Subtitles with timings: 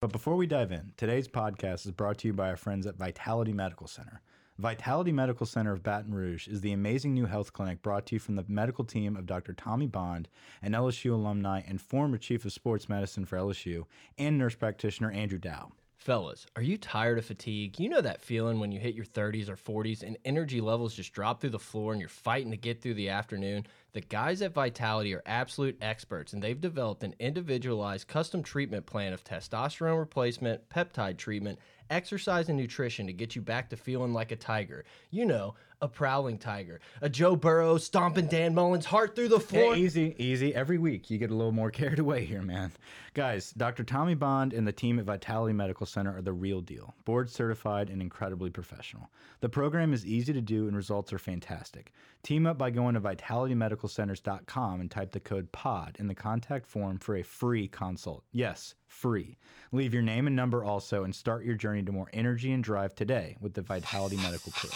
[0.00, 2.96] But before we dive in, today's podcast is brought to you by our friends at
[2.96, 4.22] Vitality Medical Center.
[4.56, 8.18] Vitality Medical Center of Baton Rouge is the amazing new health clinic brought to you
[8.18, 9.52] from the medical team of Dr.
[9.52, 10.30] Tommy Bond,
[10.62, 13.84] an LSU alumni and former chief of sports medicine for LSU,
[14.16, 15.70] and nurse practitioner Andrew Dow.
[16.00, 17.78] Fellas, are you tired of fatigue?
[17.78, 21.12] You know that feeling when you hit your 30s or 40s and energy levels just
[21.12, 23.66] drop through the floor and you're fighting to get through the afternoon?
[23.92, 29.12] The guys at Vitality are absolute experts and they've developed an individualized custom treatment plan
[29.12, 31.58] of testosterone replacement, peptide treatment,
[31.90, 34.86] exercise, and nutrition to get you back to feeling like a tiger.
[35.10, 39.74] You know, a prowling tiger, a Joe Burrow stomping Dan Mullen's heart through the floor.
[39.74, 40.54] Hey, easy, easy.
[40.54, 42.72] Every week you get a little more carried away here, man.
[43.14, 43.82] Guys, Dr.
[43.82, 46.94] Tommy Bond and the team at Vitality Medical Center are the real deal.
[47.04, 49.10] Board certified and incredibly professional.
[49.40, 51.92] The program is easy to do and results are fantastic.
[52.22, 56.98] Team up by going to vitalitymedicalcenters.com and type the code POD in the contact form
[56.98, 58.24] for a free consult.
[58.32, 59.38] Yes, free.
[59.72, 62.94] Leave your name and number also and start your journey to more energy and drive
[62.94, 64.70] today with the Vitality Medical crew.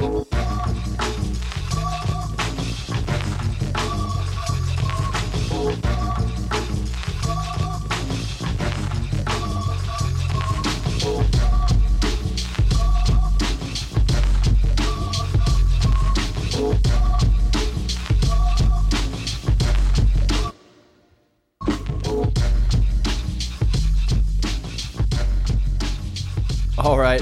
[0.00, 0.39] All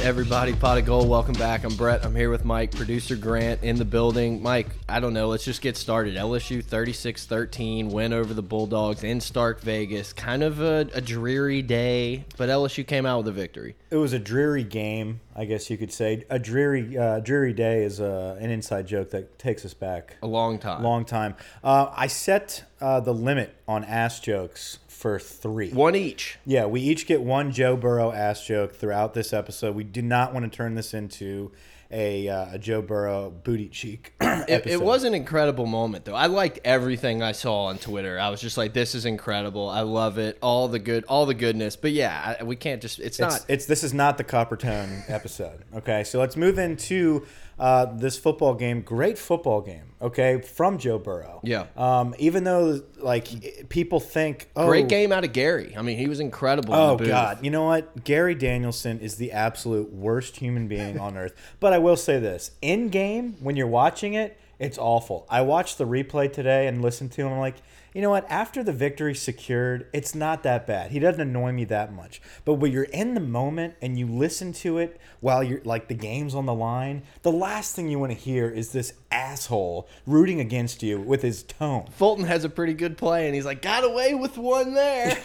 [0.08, 1.06] everybody, pot of gold.
[1.06, 1.64] Welcome back.
[1.64, 2.02] I'm Brett.
[2.02, 4.42] I'm here with Mike, producer Grant in the building.
[4.42, 5.28] Mike, I don't know.
[5.28, 6.14] Let's just get started.
[6.14, 10.14] LSU 36 13, win over the Bulldogs in Stark Vegas.
[10.14, 13.76] Kind of a, a dreary day, but LSU came out with a victory.
[13.90, 16.24] It was a dreary game, I guess you could say.
[16.30, 20.26] A dreary, uh, dreary day is uh, an inside joke that takes us back A
[20.26, 20.82] long time.
[20.82, 21.34] long time.
[21.62, 25.70] Uh, I set uh, the limit on ass jokes for three.
[25.70, 26.38] One each.
[26.44, 29.76] Yeah, we each get one Joe Burrow ass joke throughout this episode.
[29.76, 31.52] We do not want to turn this into
[31.88, 34.14] a, uh, a Joe Burrow booty cheek.
[34.48, 36.14] It, it was an incredible moment, though.
[36.14, 38.18] I liked everything I saw on Twitter.
[38.18, 39.68] I was just like, "This is incredible.
[39.68, 40.38] I love it.
[40.40, 42.98] All the good, all the goodness." But yeah, I, we can't just.
[42.98, 43.44] It's, It's, not.
[43.46, 45.64] it's this is not the Coppertone episode.
[45.74, 47.26] Okay, so let's move into
[47.58, 48.82] uh, this football game.
[48.82, 49.92] Great football game.
[50.00, 51.40] Okay, from Joe Burrow.
[51.42, 51.66] Yeah.
[51.76, 55.74] Um, even though like people think, oh, Great game out of Gary.
[55.76, 56.72] I mean, he was incredible.
[56.72, 57.06] in Oh the.
[57.06, 57.44] God!
[57.44, 58.04] You know what?
[58.04, 61.34] Gary Danielson is the absolute worst human being on earth.
[61.58, 65.26] But I will say this: in game, when you're watching it, it's awful.
[65.30, 67.32] I watched the replay today and listened to him.
[67.32, 67.56] I'm like,
[67.94, 68.30] you know what?
[68.30, 70.90] After the victory secured, it's not that bad.
[70.90, 72.20] He doesn't annoy me that much.
[72.44, 75.94] But when you're in the moment and you listen to it while you're like the
[75.94, 80.38] game's on the line, the last thing you want to hear is this asshole rooting
[80.38, 81.88] against you with his tone.
[81.90, 85.18] Fulton has a pretty good play, and he's like, got away with one there.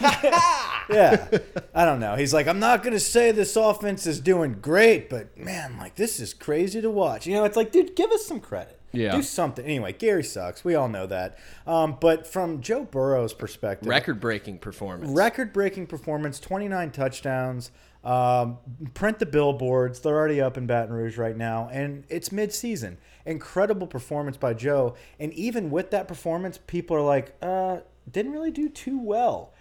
[0.90, 1.28] yeah.
[1.74, 2.16] I don't know.
[2.16, 5.96] He's like, I'm not going to say this offense is doing great, but man, like,
[5.96, 7.26] this is crazy to watch.
[7.26, 8.80] You know, it's like, dude, give us some credit.
[8.94, 9.16] Yeah.
[9.16, 9.64] Do something.
[9.64, 10.64] Anyway, Gary sucks.
[10.64, 11.38] We all know that.
[11.66, 15.10] Um, but from Joe Burrow's perspective, Record breaking performance.
[15.10, 17.70] record breaking performance 29 touchdowns.
[18.02, 18.58] Um,
[18.92, 20.00] print the billboards.
[20.00, 22.98] They're already up in Baton Rouge right now, and it's mid season.
[23.24, 24.94] Incredible performance by Joe.
[25.18, 27.78] And even with that performance, people are like, uh,
[28.10, 29.53] didn't really do too well.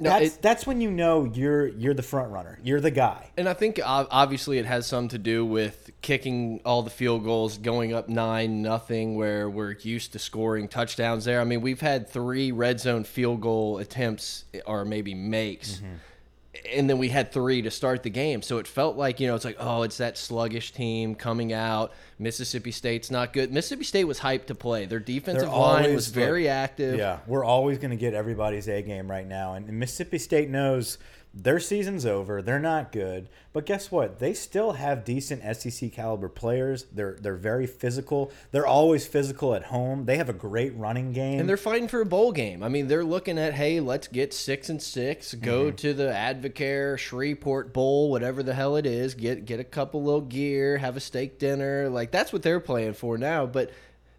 [0.00, 2.58] No, that's it- that's when you know you're you're the front runner.
[2.64, 3.30] You're the guy.
[3.36, 7.58] and I think obviously it has some to do with kicking all the field goals,
[7.58, 11.40] going up nine nothing, where we're used to scoring touchdowns there.
[11.40, 15.76] I mean, we've had three red zone field goal attempts or maybe makes.
[15.76, 15.94] Mm-hmm.
[16.72, 18.42] And then we had three to start the game.
[18.42, 21.92] So it felt like, you know, it's like, oh, it's that sluggish team coming out.
[22.18, 23.52] Mississippi State's not good.
[23.52, 24.86] Mississippi State was hyped to play.
[24.86, 26.96] Their defensive They're line always was very active.
[26.98, 30.98] Yeah, we're always going to get everybody's A game right now, and Mississippi State knows
[31.36, 32.40] their season's over.
[32.42, 34.20] They're not good, but guess what?
[34.20, 36.86] They still have decent SEC caliber players.
[36.92, 38.30] They're they're very physical.
[38.52, 40.04] They're always physical at home.
[40.04, 41.40] They have a great running game.
[41.40, 42.62] And they're fighting for a bowl game.
[42.62, 45.76] I mean, they're looking at, hey, let's get six and six, go Mm-hmm.
[45.76, 50.20] to the Advocare, Shreveport Bowl, whatever the hell it is, get get a couple little
[50.20, 51.88] gear, have a steak dinner.
[51.88, 53.44] Like that's what they're playing for now.
[53.46, 53.70] But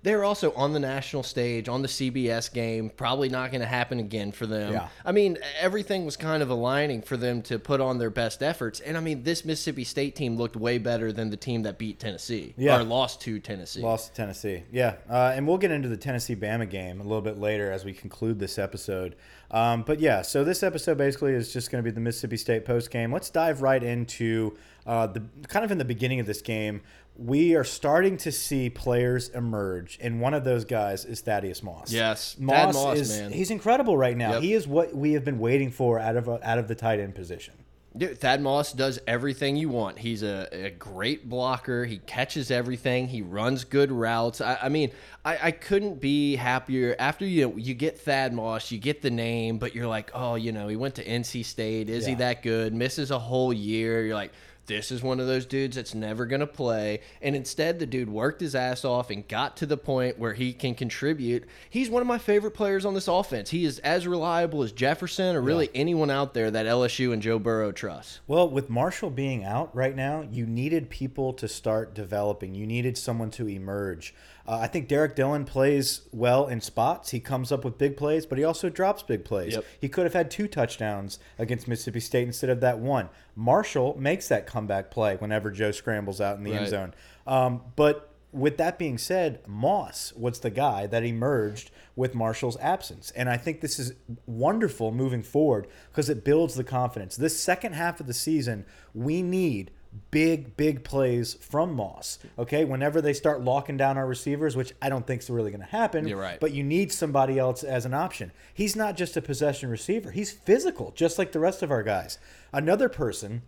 [0.06, 2.92] they're also on the national stage, on the CBS game.
[2.96, 4.72] Probably not going to happen again for them.
[4.72, 4.88] Yeah.
[5.04, 8.80] I mean, everything was kind of aligning for them to put on their best efforts.
[8.80, 12.00] And I mean, this Mississippi State team looked way better than the team that beat
[12.00, 12.80] Tennessee Yeah.
[12.80, 13.82] or lost to Tennessee.
[13.82, 14.64] Lost to Tennessee.
[14.72, 14.94] Yeah.
[15.10, 17.92] Uh, and we'll get into the Tennessee Bama game a little bit later as we
[17.92, 19.16] conclude this episode.
[19.50, 22.64] Um, but yeah, so this episode basically is just going to be the Mississippi State
[22.66, 23.12] post game.
[23.12, 24.56] Let's dive right into
[24.86, 26.82] uh, the kind of in the beginning of this game,
[27.18, 31.92] we are starting to see players emerge, and one of those guys is Thaddeus Moss.
[31.92, 33.32] Yes, Thad Moss, Moss, is man.
[33.32, 34.34] he's incredible right now.
[34.34, 34.42] Yep.
[34.42, 37.16] He is what we have been waiting for out of out of the tight end
[37.16, 37.54] position.
[37.98, 39.98] Dude, Thad Moss does everything you want.
[39.98, 41.86] He's a, a great blocker.
[41.86, 43.08] He catches everything.
[43.08, 44.42] He runs good routes.
[44.42, 44.92] I, I mean,
[45.24, 46.98] I, I couldn't be happier.
[47.00, 50.52] After you you get Thad Moss, you get the name, but you're like, oh, you
[50.52, 51.88] know, he went to NC State.
[51.88, 52.74] Is he that good?
[52.74, 54.06] Misses a whole year.
[54.06, 54.34] You're like,
[54.68, 57.02] this is one of those dudes that's never going to play.
[57.22, 60.54] And instead, the dude worked his ass off and got to the point where he
[60.54, 61.46] can contribute.
[61.70, 63.50] He's one of my favorite players on this offense.
[63.50, 67.40] He is as reliable as Jefferson or really anyone out there that LSU and Joe
[67.40, 68.22] Burrow trust.
[68.28, 72.56] Well, with Marshall being out right now, you needed people to start developing.
[72.56, 74.14] You needed someone to emerge.
[74.48, 77.12] Uh, I think Derrick Dillon plays well in spots.
[77.12, 79.54] He comes up with big plays, but he also drops big plays.
[79.54, 79.66] Yep.
[79.82, 83.10] He could have had two touchdowns against Mississippi State instead of that one.
[83.36, 86.94] Marshall makes that comeback play whenever Joe scrambles out in the end zone.
[87.26, 93.12] Um, but with that being said, Moss was the guy that emerged with Marshall's absence.
[93.16, 93.94] And I think this is
[94.26, 97.16] wonderful moving forward because it builds the confidence.
[97.16, 99.72] This second half of the season, we need
[100.12, 102.20] big, big plays from Moss.
[102.38, 102.66] Okay.
[102.66, 105.68] Whenever they start locking down our receivers, which I don't think is really going to
[105.68, 106.08] happen.
[106.08, 106.40] You're right.
[106.40, 108.32] But you need somebody else as an option.
[108.54, 112.20] He's not just a possession receiver, he's physical, just like the rest of our guys.
[112.54, 113.42] Another person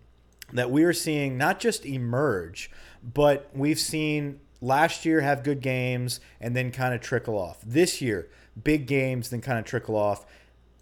[0.54, 2.72] that we are seeing not just emerge,
[3.04, 7.60] but we've seen last year have good games and then kind of trickle off.
[7.66, 8.30] This year,
[8.62, 10.26] big games, then kind of trickle off.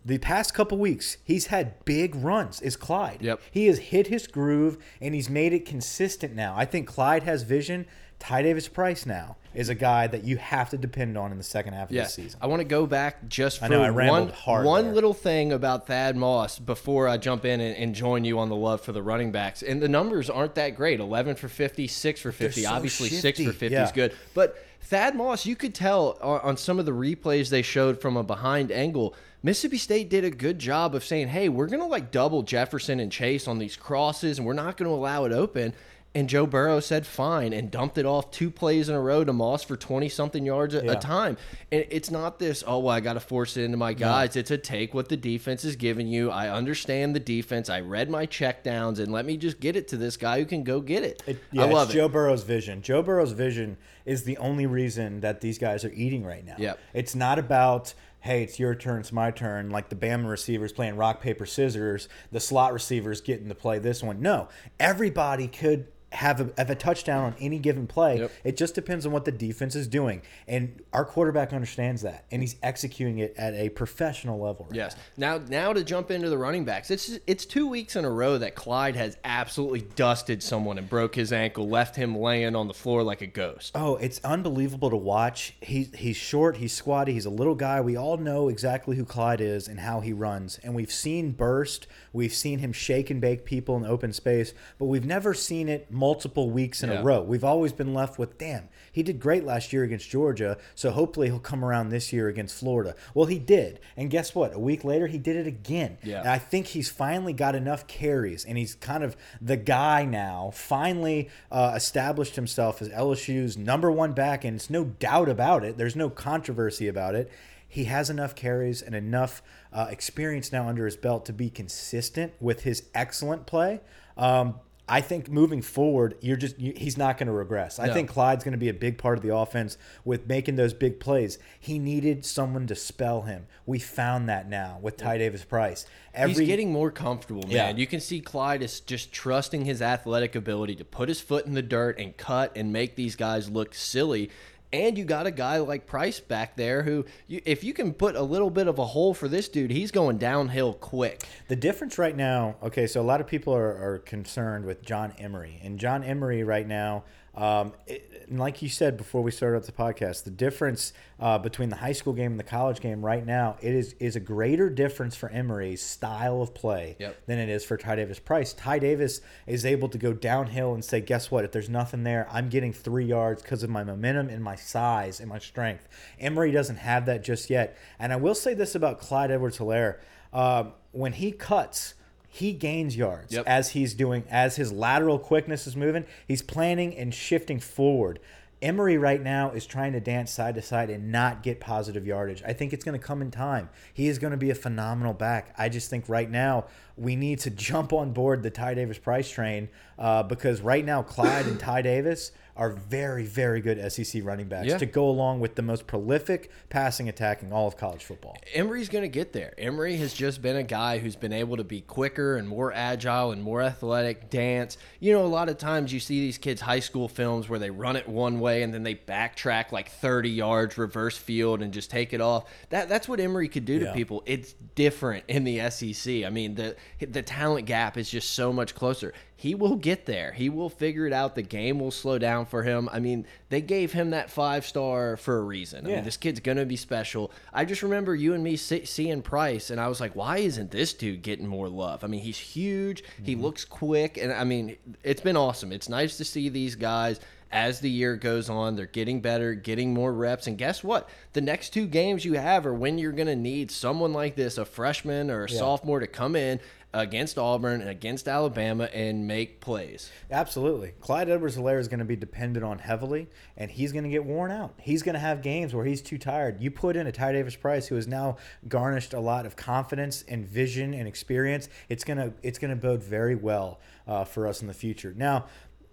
[0.07, 2.61] The past couple weeks, he's had big runs.
[2.61, 3.17] Is Clyde?
[3.21, 3.41] Yep.
[3.49, 6.53] He has hit his groove and he's made it consistent now.
[6.55, 7.87] I think Clyde has vision.
[8.19, 11.43] Ty Davis Price now is a guy that you have to depend on in the
[11.43, 12.39] second half of Yeah, the season.
[12.41, 14.93] I want to go back just for I know, I one, hard one there.
[14.93, 18.55] little thing about Thad Moss before I jump in and, and join you on the
[18.55, 19.63] love for the running backs.
[19.63, 22.61] And the numbers aren't that great 11 for 50, 6 for 50.
[22.61, 23.83] so Obviously, 6 for 50 yeah.
[23.85, 24.13] is good.
[24.33, 28.17] But Thad Moss, you could tell on, on some of the replays they showed from
[28.17, 29.15] a behind angle.
[29.45, 32.99] Mississippi State did a good job of saying, hey, we're going to like double Jefferson
[32.99, 35.75] and Chase on these crosses, and we're not going to allow it open.
[36.15, 39.33] And Joe Burrow said fine and dumped it off two plays in a row to
[39.33, 41.37] Moss for 20 something yards a, a time.
[41.71, 44.35] And it's not this, oh, well, I got to force it into my guys.
[44.35, 46.31] It's a take what the defense is giving you.
[46.31, 47.69] I understand the defense.
[47.69, 50.45] I read my check downs and let me just get it to this guy who
[50.45, 51.21] can go get it.
[51.27, 51.99] It, yeah, I love it's it.
[51.99, 52.81] Joe Burrow's vision.
[52.81, 56.55] Joe Burrow's vision is the only reason that these guys are eating right now.
[56.57, 56.79] Yep.
[56.93, 57.93] It's not about
[58.25, 59.69] hey, it's your turn, it's my turn.
[59.69, 64.01] Like the Bama receivers playing rock paper scissors, the slot receivers getting to play this
[64.01, 64.19] one.
[64.19, 64.49] No,
[64.79, 65.87] everybody could.
[66.15, 68.19] Have a, have a touchdown on any given play.
[68.19, 68.31] Yep.
[68.43, 72.41] It just depends on what the defense is doing, and our quarterback understands that, and
[72.41, 74.65] he's executing it at a professional level.
[74.69, 74.95] Right Yes.
[75.17, 78.37] Now, now to jump into the running backs, it's it's two weeks in a row
[78.37, 82.73] that Clyde has absolutely dusted someone and broke his ankle, left him laying on the
[82.73, 83.71] floor like a ghost.
[83.75, 85.55] Oh, it's unbelievable to watch.
[85.61, 87.81] He he's short, he's squatty, he's a little guy.
[87.81, 90.59] We all know exactly who Clyde is and how he runs.
[90.63, 94.85] And we've seen burst, we've seen him shake and bake people in open space, but
[94.85, 96.99] we've never seen it multiple weeks in Yeah.
[97.01, 97.21] a row.
[97.21, 101.27] We've always been left with, damn, he did great last year against Georgia, so hopefully
[101.27, 102.95] he'll come around this year against Florida.
[103.13, 103.79] Well, he did.
[103.97, 104.53] And guess what?
[104.55, 105.97] A week later he did it again.
[106.03, 106.19] Yeah.
[106.21, 110.51] And I think he's finally got enough carries, and he's kind of the guy now.
[110.53, 115.77] Finally uh, established himself as LSU's number one back, and it's no doubt about it.
[115.77, 117.29] There's no controversy about it.
[117.67, 119.41] He has enough carries and enough
[119.75, 123.81] uh, experience now under his belt to be consistent with his excellent play.
[124.17, 124.55] Um,
[124.87, 127.79] I think moving forward, you're just you, he's not going to regress.
[127.79, 127.93] I No.
[127.93, 130.99] think Clyde's going to be a big part of the offense with making those big
[130.99, 131.39] plays.
[131.59, 133.47] He needed someone to spell him.
[133.65, 135.87] We found that now with Ty Davis Price.
[136.13, 137.51] Every He's getting more comfortable, man.
[137.51, 137.69] Yeah.
[137.71, 141.53] You can see Clyde is just trusting his athletic ability to put his foot in
[141.55, 144.29] the dirt and cut and make these guys look silly.
[144.75, 148.17] And you got a guy like Price back there who, you, if you can put
[148.17, 151.23] a little bit of a hole for this dude, he's going downhill quick.
[151.47, 155.13] The difference right now, okay, so a lot of people are, are concerned with John
[155.17, 155.61] Emery.
[155.63, 157.05] And John Emery right now,
[157.35, 161.37] um, it, and like you said before we started up the podcast, the difference uh,
[161.37, 164.19] between the high school game and the college game right now, it is is a
[164.19, 167.25] greater difference for Emery's style of play Yep.
[167.27, 168.53] than it is for Ty Davis Price.
[168.53, 171.45] Ty Davis is able to go downhill and say, guess what?
[171.45, 175.19] If there's nothing there, I'm getting three yards because of my momentum and my size
[175.19, 175.87] and my strength.
[176.19, 177.77] Emery doesn't have that just yet.
[177.99, 179.99] And I will say this about Clyde Edwards Helaire.
[180.33, 181.93] Um, when he cuts,
[182.35, 183.45] he gains yards Yep.
[183.47, 186.03] as he's doing, as his lateral quickness is moving.
[186.27, 188.19] He's planning and shifting forward.
[188.61, 192.41] Emery right now is trying to dance side to side and not get positive yardage.
[192.45, 193.69] I think it's going to come in time.
[193.93, 195.53] He is going to be a phenomenal back.
[195.57, 196.65] I just think right now
[196.97, 201.03] we need to jump on board the Ty Davis Price train uh, because right now
[201.03, 204.77] Clyde and Ty Davis are very, very good SEC running backs Yeah.
[204.77, 208.37] to go along with the most prolific passing attack in all of college football.
[208.53, 209.53] Emery's going to get there.
[209.57, 213.31] Emery has just been a guy who's been able to be quicker and more agile
[213.31, 214.77] and more athletic, dance.
[215.01, 217.69] You know, a lot of times you see these kids' high school films where they
[217.69, 221.91] run it one way and then they backtrack like 30 yards, reverse field, and just
[221.91, 222.45] take it off.
[222.69, 224.23] That That's what Emery could do to people.
[224.25, 226.23] It's different in the SEC.
[226.23, 229.13] I mean, the, the talent gap is just so much closer.
[229.37, 230.31] He will get there.
[230.31, 231.35] He will figure it out.
[231.35, 232.87] The game will slow down for him.
[232.91, 235.85] I mean, they gave him that five star for a reason.
[235.85, 235.95] I Yeah.
[235.97, 237.31] mean, this kid's gonna be special.
[237.53, 240.71] I just remember you and me see, seeing Price, and I was like, why isn't
[240.71, 242.03] this dude getting more love?
[242.03, 243.03] I mean, he's huge.
[243.23, 243.43] He mm-hmm.
[243.43, 245.71] looks quick, and I mean, it's been awesome.
[245.71, 247.19] It's nice to see these guys.
[247.51, 250.47] As the year goes on, they're getting better, getting more reps.
[250.47, 251.07] And guess what?
[251.33, 254.57] The next two games you have are when you're going to need someone like this,
[254.57, 256.59] a freshman or a sophomore, to come in
[256.95, 260.09] against Auburn and against Alabama and make plays.
[260.31, 260.93] Absolutely.
[261.01, 264.23] Clyde Edwards Helaire is going to be depended on heavily, and he's going to get
[264.23, 264.73] worn out.
[264.81, 266.61] He's going to have games where he's too tired.
[266.61, 268.37] You put in a Ty Davis Price who has now
[268.67, 271.67] garnished a lot of confidence and vision and experience.
[271.89, 275.13] It's going to it's going to bode very well uh, for us in the future.
[275.15, 275.45] Now,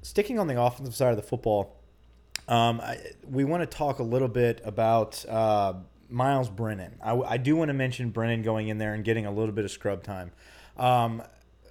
[0.03, 1.77] sticking on the offensive side of the football,
[2.49, 5.75] um, I, we want to talk a little bit about uh,
[6.09, 6.99] Miles Brennan.
[7.03, 9.65] I, I do want to mention Brennan going in there and getting a little bit
[9.65, 10.33] of scrub time.
[10.77, 11.23] Um,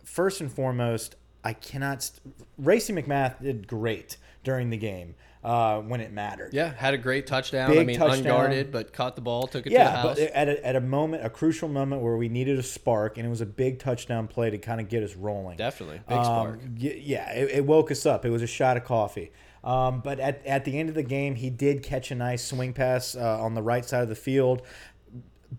[0.04, 2.04] first and foremost, I cannot.
[2.04, 2.22] St-
[2.58, 6.54] Racey McMath did great during the game uh, when it mattered.
[6.54, 7.72] Yeah, had a great touchdown.
[7.72, 8.18] I Big mean, touchdown.
[8.28, 10.20] unguarded, but caught the ball, took it to the house.
[10.20, 13.26] but at a, at a moment, a crucial moment where we needed a spark, and
[13.26, 15.58] it was a big touchdown play to kind of get us rolling.
[15.58, 16.02] Definitely.
[16.08, 16.60] Big Um, spark.
[16.78, 18.26] yeah, it, it woke us up.
[18.26, 19.32] It was a shot of coffee.
[19.64, 22.74] Um, but at, at the end of the game, he did catch a nice swing
[22.74, 24.64] pass uh, on the right side of the field.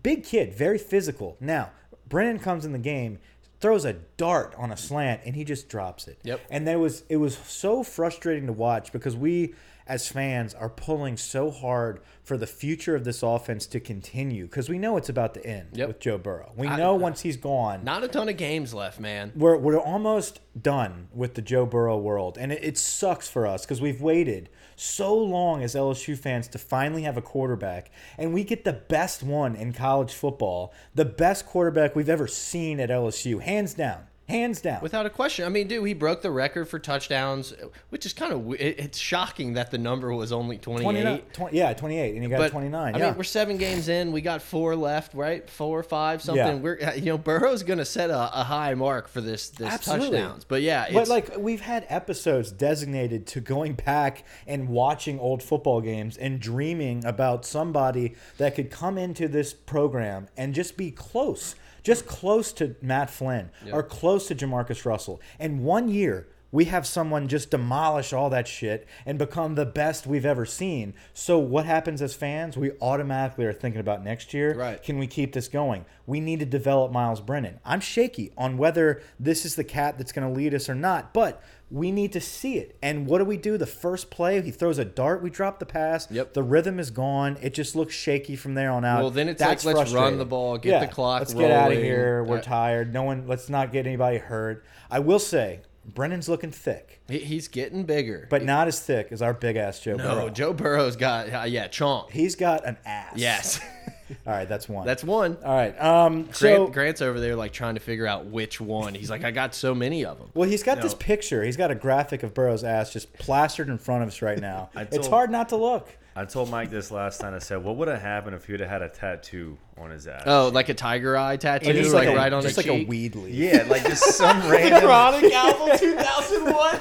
[0.01, 1.37] Big kid, very physical.
[1.39, 1.71] Now,
[2.09, 3.19] Brennan comes in the game,
[3.63, 6.19] throws a dart on a slant, and he just drops it.
[6.23, 6.41] Yep.
[6.49, 9.55] And there was it was so frustrating to watch because we
[9.87, 14.69] as fans are pulling so hard for the future of this offense to continue because
[14.69, 15.87] we know it's about to end Yep.
[15.87, 16.51] with Joe Burrow.
[16.55, 19.31] We know once he's gone, Not a ton of games left, man.
[19.35, 22.37] we're, we're almost done with the Joe Burrow world.
[22.37, 26.57] And it, it sucks for us because we've waited so long as LSU fans to
[26.57, 27.91] finally have a quarterback.
[28.17, 32.79] And we get the best one in college football, the best quarterback we've ever seen
[32.79, 34.05] at LSU, hands down.
[34.29, 34.81] Hands down.
[34.81, 35.45] Without a question.
[35.45, 37.53] I mean, dude, he broke the record for touchdowns,
[37.89, 41.33] which is kind of it, it's shocking that the number was only 28.
[41.33, 42.13] 20, yeah, 28.
[42.13, 42.95] And he got But 29.
[42.95, 44.13] I mean, we're seven games in.
[44.13, 45.49] We got four left, right?
[45.49, 46.57] Four or five, something.
[46.57, 46.61] Yeah.
[46.61, 49.73] We're uh, you know Burrow's going to set a, a high mark for this this
[49.73, 50.17] Absolutely.
[50.17, 50.45] touchdowns.
[50.45, 55.43] But yeah, it's, But like we've had episodes designated to going back and watching old
[55.43, 60.91] football games and dreaming about somebody that could come into this program and just be
[60.91, 65.21] close, just close to Matt Flynn or close to Jamarcus Russell.
[65.39, 70.05] And one year we have someone just demolish all that shit and become the best
[70.05, 70.93] we've ever seen.
[71.11, 72.55] So what happens as fans?
[72.55, 74.53] We automatically are thinking about next year.
[74.53, 74.81] Right.
[74.81, 75.83] Can we keep this going?
[76.05, 77.59] We need to develop Miles Brennan.
[77.65, 81.11] I'm shaky on whether this is the cat that's going to lead us or not,
[81.11, 81.41] but
[81.73, 82.77] we need to see it.
[82.83, 83.57] And what do we do?
[83.57, 86.09] The first play, he throws a dart, we drop the pass.
[86.11, 86.33] Yep.
[86.35, 87.35] The rhythm is gone.
[87.41, 89.01] It just looks shaky from there on out.
[89.01, 91.71] Well, then it's That's like, let's run the ball, get the clock Let's get out
[91.71, 92.23] of here.
[92.23, 92.93] We're tired.
[92.93, 93.27] No one.
[93.27, 94.63] Let's not get anybody hurt.
[94.91, 98.27] I will say, Brennan's looking thick, he's getting bigger.
[98.29, 100.29] but not as thick as our big ass Joe no, Burrow.
[100.29, 102.11] Joe Burrow's got uh, yeah, chomp.
[102.11, 103.13] He's got an ass.
[103.15, 103.59] Yes,
[104.25, 104.85] All right, that's one.
[104.85, 105.37] that's one.
[105.43, 105.79] all right.
[105.81, 106.23] Um.
[106.23, 108.93] Grant, So Grant's over there like trying to figure out which one.
[108.95, 110.29] He's like, I got so many of them.
[110.33, 111.43] Well, he's got this picture.
[111.43, 114.69] He's got a graphic of Burrow's ass just plastered in front of us right now.
[114.75, 115.89] I it's hard not to look.
[116.15, 117.33] I told Mike this last time.
[117.33, 120.05] I said, "What would have happened if he would have had a tattoo on his
[120.05, 122.61] ass?" Oh, like a tiger eye tattoo, And just like, a, right on just the
[122.61, 122.87] like a cheek.
[122.87, 123.33] weed leaf.
[123.33, 126.79] yeah, like just some random Chronic album 2001.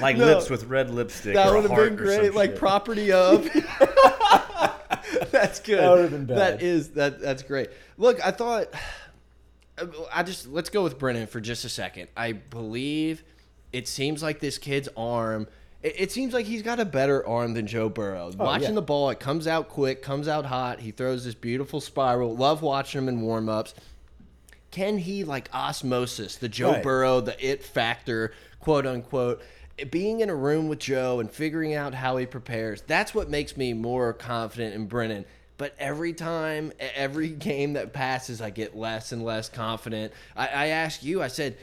[0.00, 0.26] like No.
[0.26, 1.34] lips with red lipstick.
[1.34, 2.34] That would have been great.
[2.34, 2.58] Like shit.
[2.58, 3.48] property of.
[5.32, 5.78] that's good.
[5.78, 6.38] That would've been bad.
[6.38, 7.20] That is that.
[7.20, 7.70] That's great.
[7.96, 8.68] Look, I thought.
[10.12, 12.08] I just let's go with Brennan for just a second.
[12.16, 13.24] I believe
[13.72, 15.46] it seems like this kid's arm.
[15.82, 18.30] It, it seems like he's got a better arm than Joe Burrow.
[18.38, 18.74] Oh, watching yeah.
[18.74, 20.80] the ball, it comes out quick, comes out hot.
[20.80, 22.36] He throws this beautiful spiral.
[22.36, 23.74] Love watching him in warm ups.
[24.70, 26.82] Can he like osmosis the Joe Right.
[26.82, 29.42] Burrow, the it factor, quote unquote?
[29.90, 33.56] Being in a room with Joe and figuring out how he prepares, that's what makes
[33.56, 35.24] me more confident in Brennan.
[35.56, 40.12] But every time, every game that passes, I get less and less confident.
[40.36, 41.56] I, I asked you, I said,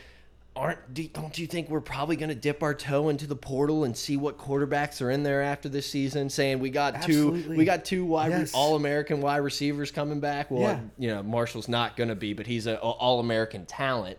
[0.55, 3.83] aren't do, don't you think we're probably going to dip our toe into the portal
[3.83, 7.63] and see what quarterbacks are in there after this season saying we got two we
[7.63, 8.53] got two wide Yes.
[8.55, 10.79] all American wide receivers coming back well Yeah.
[10.97, 14.17] you know Marshall's not going to be but he's an all American talent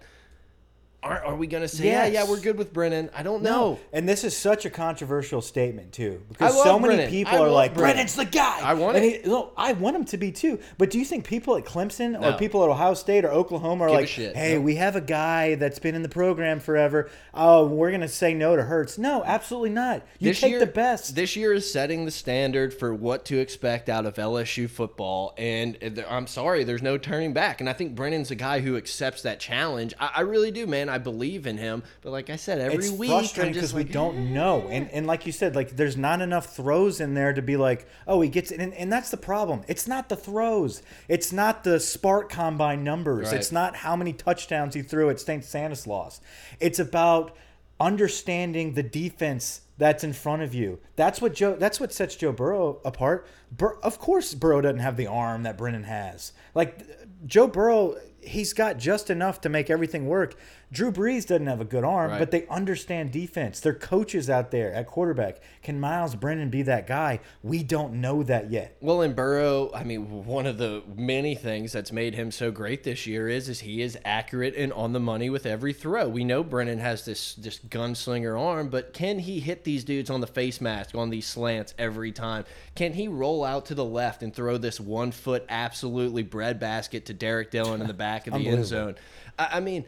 [1.01, 3.79] are, are we going to say yeah yeah we're good with Brennan I don't know
[3.93, 7.11] And this is such a controversial statement too, because so many Brennan.
[7.11, 7.95] people I are like, Brennan.
[7.97, 9.25] "Brennan's the guy." I want and it.
[9.25, 10.59] He, no, I want him to be too.
[10.77, 12.31] But do you think people at Clemson No.
[12.35, 14.35] or people at Ohio State or Oklahoma are Give like, shit.
[14.37, 14.61] "Hey, No.
[14.63, 17.09] we have a guy that's been in the program forever.
[17.33, 20.03] Oh, we're gonna say no to Hurts." No, absolutely not.
[20.19, 21.15] You this take year, the best.
[21.15, 25.77] This year is setting the standard for what to expect out of LSU football, and
[25.83, 27.61] uh, I'm sorry, there's no turning back.
[27.61, 29.95] And I think Brennan's a guy who accepts that challenge.
[30.01, 30.88] I, I really do, man.
[30.89, 31.83] I believe in him.
[32.03, 35.07] But like I said, every it's week frustrating because like, we don't know, and and
[35.07, 38.29] like you said, like there's not enough throws in there to be like, oh, he
[38.29, 39.63] gets it, and, and that's the problem.
[39.69, 43.37] It's not the throws, it's not the SPARQ Combine numbers, Right.
[43.37, 45.45] it's not how many touchdowns he threw at St.
[45.45, 46.21] Stanislaus.
[46.61, 47.37] It's about
[47.81, 50.81] understanding the defense that's in front of you.
[50.97, 51.55] That's what Joe.
[51.57, 53.27] That's what sets Joe Burrow apart.
[53.53, 56.33] Bur- of course, Burrow doesn't have the arm that Brennan has.
[56.55, 56.85] Like
[57.25, 60.35] Joe Burrow, he's got just enough to make everything work.
[60.71, 62.19] Drew Brees doesn't have a good arm, Right.
[62.19, 63.59] but they understand defense.
[63.61, 65.39] They're coaches out there at quarterback.
[65.63, 67.21] Can Miles Brennan be that guy?
[67.43, 68.77] We don't know that yet.
[68.83, 72.85] Well, in Burrow, I mean, one of the many things that's made him so great
[72.85, 76.07] this year is is he is accurate and on the money with every throw.
[76.09, 80.21] We know Brennan has this this gunslinger arm, but can he hit these dudes on
[80.21, 82.45] the face mask on these slants every time?
[82.75, 87.15] Can he roll out to the left and throw this one foot absolutely breadbasket to
[87.15, 88.97] Derrick Dillon in the back of the end zone?
[89.39, 89.87] I, I mean.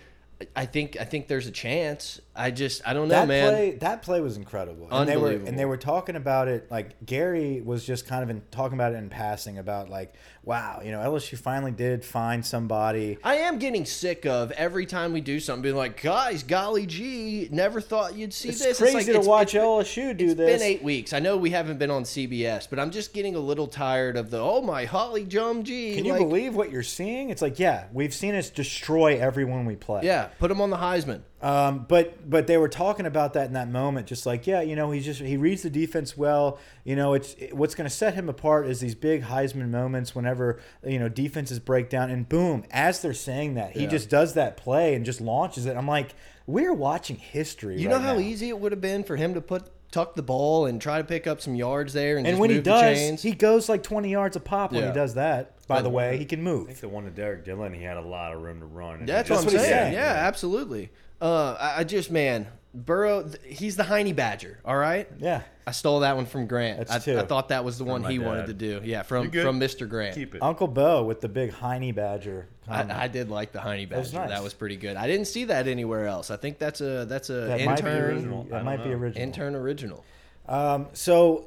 [0.56, 2.20] I think I think there's a chance.
[2.34, 3.48] I just I don't know, that man.
[3.52, 4.86] play that play was incredible.
[4.90, 8.30] And they were and they were talking about it like Gary was just kind of
[8.30, 12.44] in, talking about it in passing about like wow, you know, LSU finally did find
[12.46, 13.18] somebody.
[13.22, 17.48] I am getting sick of every time we do something being like, guys, golly gee,
[17.52, 18.60] never thought you'd see this.
[18.64, 18.78] It's this.
[18.78, 20.58] crazy like, to it's- watch it's- LSU do It's this.
[20.60, 21.12] been eight weeks.
[21.12, 24.30] I know we haven't been on CBS, but I'm just getting a little tired of
[24.30, 25.94] the oh my holly jum gee.
[25.96, 27.28] Can you like, believe what you're seeing?
[27.30, 30.00] It's like, yeah, we've seen us destroy everyone we play.
[30.04, 31.20] Yeah, put them on the Heisman.
[31.42, 34.76] Um, but but they were talking about that in that moment, just like yeah, you
[34.76, 36.58] know, he's just he reads the defense well.
[36.84, 40.14] You know, it's it- what's going to set him apart is these big Heisman moments
[40.14, 43.88] whenever you know defenses break down, and boom, as they're saying that, he Yeah.
[43.88, 45.76] just does that play and just launches it.
[45.78, 46.14] I'm like,
[46.46, 47.80] we're watching history.
[47.80, 48.20] You right know how now.
[48.20, 51.04] easy it would have been for him to put tuck the ball and try to
[51.04, 53.22] pick up some yards there, and, And just when he move the does, chains.
[53.22, 54.88] he goes like 20 yards a pop when Yeah.
[54.88, 55.54] he does that.
[55.66, 56.66] By But- the way, he can I move.
[56.66, 59.00] think the one to Derrick Dillon, he had a lot of room to run.
[59.00, 59.64] And That's, he what I'm saying.
[59.64, 59.92] saying.
[59.94, 60.90] Yeah, absolutely.
[61.20, 64.60] Uh, I, I just man, Burrow, he's the Heine Badger.
[64.64, 65.08] All right.
[65.18, 65.42] Yeah.
[65.66, 66.78] I stole that one from Grant.
[66.78, 67.18] That's I, two.
[67.18, 68.46] I thought that was the one my he wanted dad.
[68.46, 68.80] to do.
[68.84, 69.44] Yeah, from good.
[69.44, 69.88] from Mr.
[69.88, 70.14] Grant.
[70.14, 70.42] Keep it.
[70.42, 72.48] Uncle Bo with the big Heine Badger.
[72.66, 72.90] comment.
[72.90, 74.00] I, I did like the Heine Badger.
[74.00, 74.96] was That was pretty good.
[74.96, 76.30] I didn't see that anywhere else.
[76.30, 78.42] I think that's a that's a that might be intern original.
[78.44, 79.22] That don't might be original.
[79.22, 80.04] intern original.
[80.48, 81.46] Um, so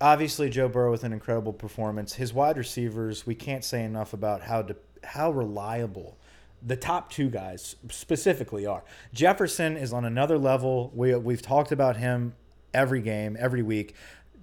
[0.00, 2.14] obviously Joe Burrow with an incredible performance.
[2.14, 6.16] His wide receivers, we can't say enough about how de- how reliable
[6.62, 8.82] the top two guys specifically are.
[9.12, 10.90] Jefferson is on another level.
[10.94, 12.34] We we've talked about him
[12.74, 13.94] every game, every week.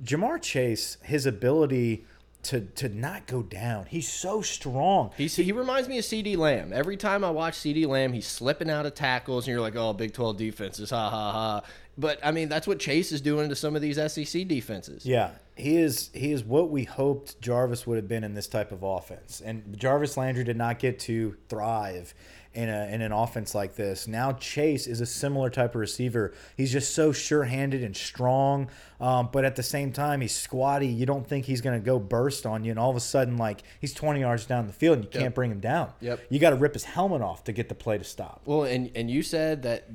[0.04, 2.06] Ja'Marr Chase, his ability
[2.44, 3.86] to to not go down.
[3.86, 5.12] He's so strong.
[5.18, 6.74] He's, he reminds me of CeeDee Lamb.
[6.74, 9.94] Every time I watch CeeDee Lamb, he's slipping out of tackles, and you're like, "Oh,
[9.94, 11.62] Big 12 defenses, ha ha ha."
[11.98, 15.06] But I mean, that's what Chase is doing to some of these SEC defenses.
[15.06, 16.10] Yeah, he is.
[16.14, 19.42] He is what we hoped Jarvis would have been in this type of offense.
[19.44, 22.14] And Jarvis Landry did not get to thrive
[22.54, 24.08] in a in an offense like this.
[24.08, 26.34] Now Chase is a similar type of receiver.
[26.56, 30.88] He's just so sure-handed and strong, um, but at the same time he's squatty.
[30.88, 33.38] You don't think he's going to go burst on you, and all of a sudden,
[33.38, 35.92] like he's 20 yards down the field, and you can't bring him down.
[36.02, 36.20] Yep.
[36.30, 38.42] You got to rip his helmet off to get the play to stop.
[38.46, 39.88] Well, and and you said that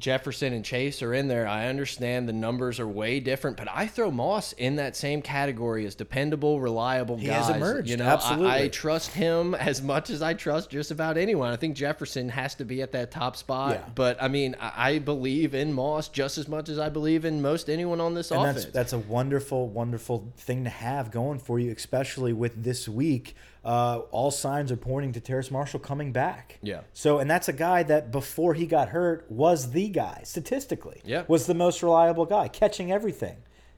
[0.00, 1.46] Jefferson and Chase are in there.
[1.46, 5.86] I understand the numbers are way different, but I throw Moss in that same category
[5.86, 7.46] as dependable, reliable He guys.
[7.46, 8.48] has emerged, You know, absolutely.
[8.48, 11.52] I, I trust him as much as I trust just about anyone.
[11.52, 13.72] I think Jefferson has to be at that top spot.
[13.74, 13.84] Yeah.
[13.94, 17.42] But I mean, I, I believe in Moss just as much as I believe in
[17.42, 18.64] most anyone on this and offense.
[18.64, 23.36] that's that's a wonderful, wonderful thing to have going for you, especially with this week.
[23.64, 26.58] Uh, all signs are pointing to Terrace Marshall coming back.
[26.62, 26.80] Yeah.
[26.92, 31.02] So, and that's a guy that before he got hurt was the guy statistically.
[31.04, 31.24] Yeah.
[31.28, 33.36] Was the most reliable guy, catching everything.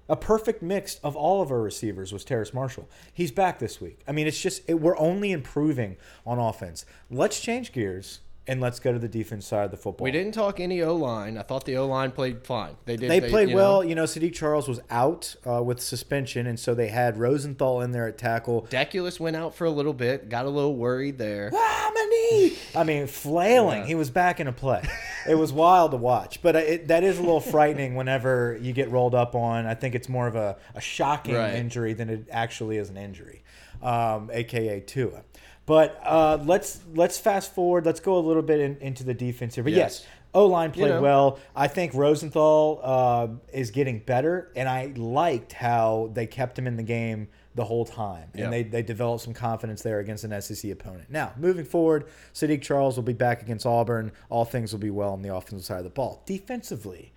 [0.09, 2.89] A perfect mix of all of our receivers was Terrace Marshall.
[3.13, 4.01] He's back this week.
[4.07, 6.85] I mean, it's just it, we're only improving on offense.
[7.11, 10.05] Let's change gears and let's go to the defense side of the football.
[10.05, 11.39] We didn't talk any O line.
[11.39, 12.77] I thought the O line played fine.
[12.87, 13.11] They did.
[13.11, 13.85] They played you know, well.
[13.85, 17.93] You know, Saahdiq Charles was out uh, with suspension, and so they had Rosenthal in
[17.93, 18.67] there at tackle.
[18.71, 20.29] Deculus went out for a little bit.
[20.29, 21.51] Got a little worried there.
[21.55, 22.57] Ah, my knee!
[22.75, 23.83] I mean, flailing.
[23.83, 23.87] Yeah.
[23.87, 24.83] He was back in a play.
[25.29, 28.91] it was wild to watch, but it, that is a little frightening whenever you get
[28.91, 29.67] rolled up on.
[29.67, 31.55] I think it's more of a, a shocking Right.
[31.55, 33.43] injury than it actually is an injury,
[33.83, 35.23] um, aka Tua.
[35.67, 37.87] But uh, let's let's fast forward.
[37.87, 39.65] Let's go a little bit in, into the defense here.
[39.65, 40.07] But yes, Yes.
[40.35, 41.03] O line played know.
[41.03, 41.39] well.
[41.55, 46.77] I think Rosenthal uh, is getting better, and I liked how they kept him in
[46.77, 48.51] the game the whole time, and Yep.
[48.51, 51.11] they they developed some confidence there against an SEC opponent.
[51.11, 54.11] Now, moving forward, Saahdiq Charles will be back against Auburn.
[54.31, 56.23] All things will be well on the offensive side of the ball.
[56.25, 57.13] Defensively,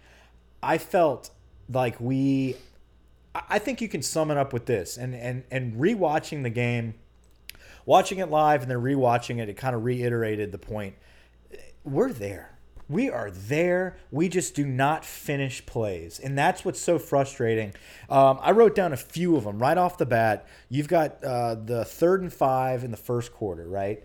[0.62, 1.30] I felt
[1.70, 2.58] like we.
[3.34, 6.50] I I think you can sum it up with this, and and and rewatching the
[6.50, 6.96] game,
[7.86, 10.95] watching it live and then rewatching it, it kind of reiterated the point.
[11.84, 12.52] We're there.
[12.88, 13.98] We are there.
[14.12, 17.74] We just do not finish plays, and that's what's so frustrating.
[18.12, 20.45] Um, I wrote down a few of them right off the bat.
[20.69, 24.04] You've got uh, the third and five in the first quarter, right?